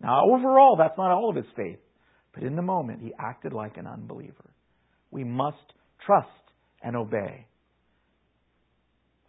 [0.02, 1.78] Now, overall, that's not all of his faith.
[2.34, 4.50] But in the moment, he acted like an unbeliever.
[5.12, 5.58] We must
[6.04, 6.28] trust
[6.82, 7.46] and obey.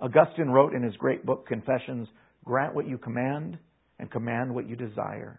[0.00, 2.08] Augustine wrote in his great book, Confessions
[2.44, 3.58] grant what you command
[3.98, 5.38] and command what you desire.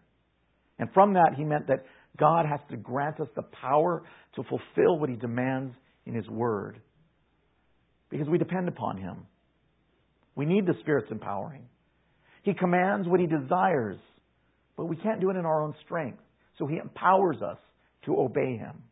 [0.77, 1.85] And from that, he meant that
[2.17, 4.03] God has to grant us the power
[4.35, 5.73] to fulfill what he demands
[6.05, 6.79] in his word
[8.09, 9.25] because we depend upon him.
[10.35, 11.63] We need the Spirit's empowering.
[12.43, 13.97] He commands what he desires,
[14.77, 16.19] but we can't do it in our own strength.
[16.59, 17.57] So he empowers us
[18.05, 18.83] to obey him.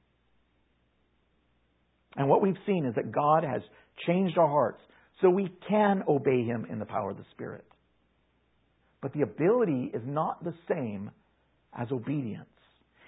[2.15, 3.61] And what we've seen is that God has
[4.07, 4.81] changed our hearts
[5.21, 7.65] so we can obey him in the power of the Spirit.
[9.01, 11.11] But the ability is not the same
[11.77, 12.49] as obedience.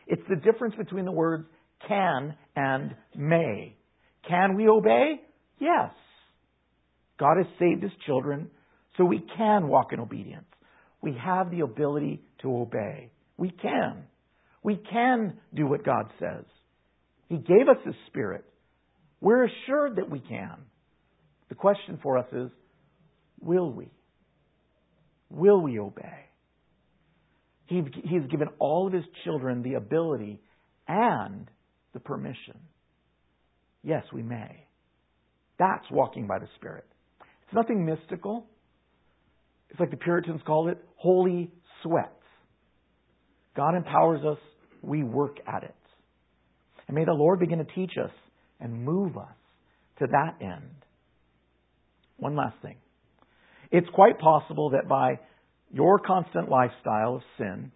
[0.07, 1.45] It's the difference between the words
[1.87, 3.75] can and may.
[4.27, 5.21] Can we obey?
[5.59, 5.91] Yes.
[7.19, 8.49] God has saved his children,
[8.97, 10.45] so we can walk in obedience.
[11.01, 13.11] We have the ability to obey.
[13.37, 14.03] We can.
[14.63, 16.45] We can do what God says.
[17.27, 18.45] He gave us His Spirit.
[19.19, 20.55] We're assured that we can.
[21.49, 22.49] The question for us is
[23.41, 23.91] will we?
[25.29, 26.29] Will we obey?
[27.66, 30.41] He, he's given all of his children the ability
[30.88, 31.47] and
[31.93, 32.59] the permission.
[33.84, 34.66] Yes, we may.
[35.59, 36.86] That's walking by the Spirit.
[37.20, 38.45] It's nothing mystical.
[39.70, 41.51] It's like the Puritans called it holy
[41.82, 42.14] sweat.
[43.55, 44.38] God empowers us,
[44.82, 45.76] we work at it.
[46.88, 48.11] And may the Lord begin to teach us
[48.59, 49.36] and move us
[49.99, 50.72] to that end.
[52.18, 52.78] One last thing.
[53.72, 55.20] It's quite possible that by
[55.74, 57.71] your constant lifestyle of sin,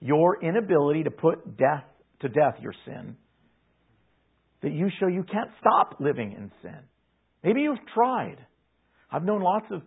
[0.00, 1.84] your inability to put death
[2.20, 3.16] to death your sin,
[4.62, 6.80] that you show you can't stop living in sin.
[7.44, 8.36] Maybe you've tried.
[9.10, 9.82] I've known lots of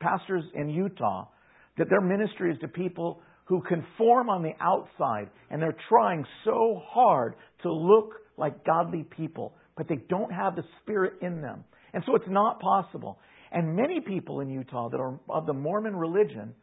[0.00, 1.28] pastors in Utah
[1.76, 6.80] that their ministry is to people who conform on the outside and they're trying so
[6.88, 11.64] hard to look like godly people, but they don't have the Spirit in them.
[11.92, 13.18] And so it's not possible.
[13.52, 16.54] And many people in Utah that are of the Mormon religion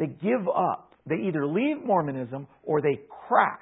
[0.00, 0.94] they give up.
[1.06, 3.60] They either leave Mormonism or they crack.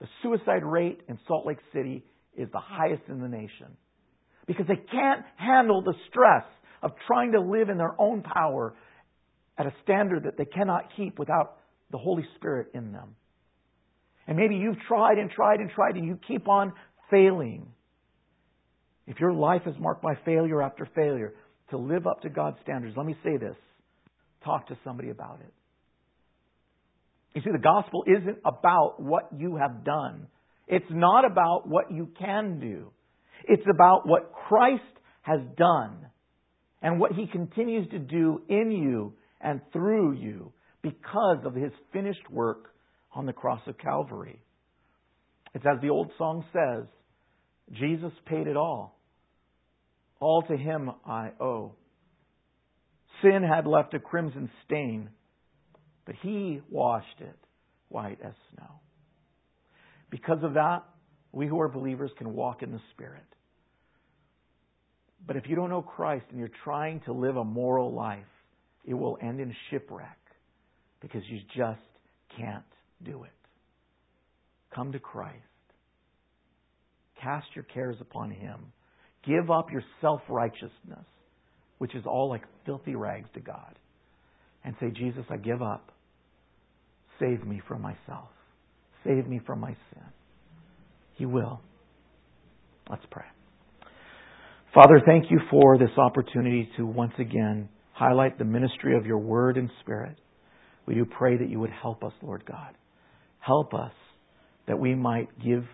[0.00, 2.02] The suicide rate in Salt Lake City
[2.36, 3.76] is the highest in the nation
[4.46, 6.44] because they can't handle the stress
[6.82, 8.74] of trying to live in their own power
[9.58, 11.58] at a standard that they cannot keep without
[11.90, 13.14] the Holy Spirit in them.
[14.26, 16.72] And maybe you've tried and tried and tried and you keep on
[17.10, 17.66] failing.
[19.06, 21.34] If your life is marked by failure after failure,
[21.70, 23.56] to live up to God's standards, let me say this
[24.44, 25.52] Talk to somebody about it.
[27.34, 30.26] You see, the gospel isn't about what you have done.
[30.66, 32.92] It's not about what you can do.
[33.48, 34.82] It's about what Christ
[35.22, 36.06] has done
[36.82, 42.28] and what he continues to do in you and through you because of his finished
[42.30, 42.74] work
[43.14, 44.40] on the cross of Calvary.
[45.54, 46.86] It's as the old song says
[47.72, 48.98] Jesus paid it all.
[50.20, 51.72] All to him I owe.
[53.22, 55.08] Sin had left a crimson stain,
[56.04, 57.38] but he washed it
[57.88, 58.80] white as snow.
[60.10, 60.84] Because of that,
[61.30, 63.22] we who are believers can walk in the Spirit.
[65.26, 68.24] But if you don't know Christ and you're trying to live a moral life,
[68.84, 70.18] it will end in shipwreck
[71.00, 71.80] because you just
[72.36, 72.64] can't
[73.04, 73.30] do it.
[74.74, 75.36] Come to Christ.
[77.22, 78.72] Cast your cares upon Him.
[79.24, 81.06] Give up your self righteousness
[81.82, 83.76] which is all like filthy rags to God,
[84.64, 85.90] and say, Jesus, I give up.
[87.18, 88.28] Save me from myself.
[89.04, 90.04] Save me from my sin.
[91.14, 91.60] He will.
[92.88, 93.24] Let's pray.
[94.72, 99.56] Father, thank you for this opportunity to once again highlight the ministry of your word
[99.56, 100.16] and spirit.
[100.86, 102.76] We do pray that you would help us, Lord God.
[103.40, 103.90] Help us
[104.68, 105.64] that we might give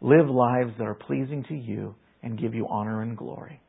[0.00, 1.94] live lives that are pleasing to you
[2.24, 3.60] and give you honor and glory.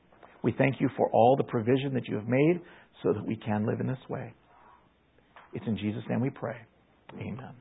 [0.48, 2.62] We thank you for all the provision that you have made
[3.04, 4.34] so that we can live in this way.
[5.52, 6.56] It's in Jesus' name we pray.
[7.16, 7.52] Amen.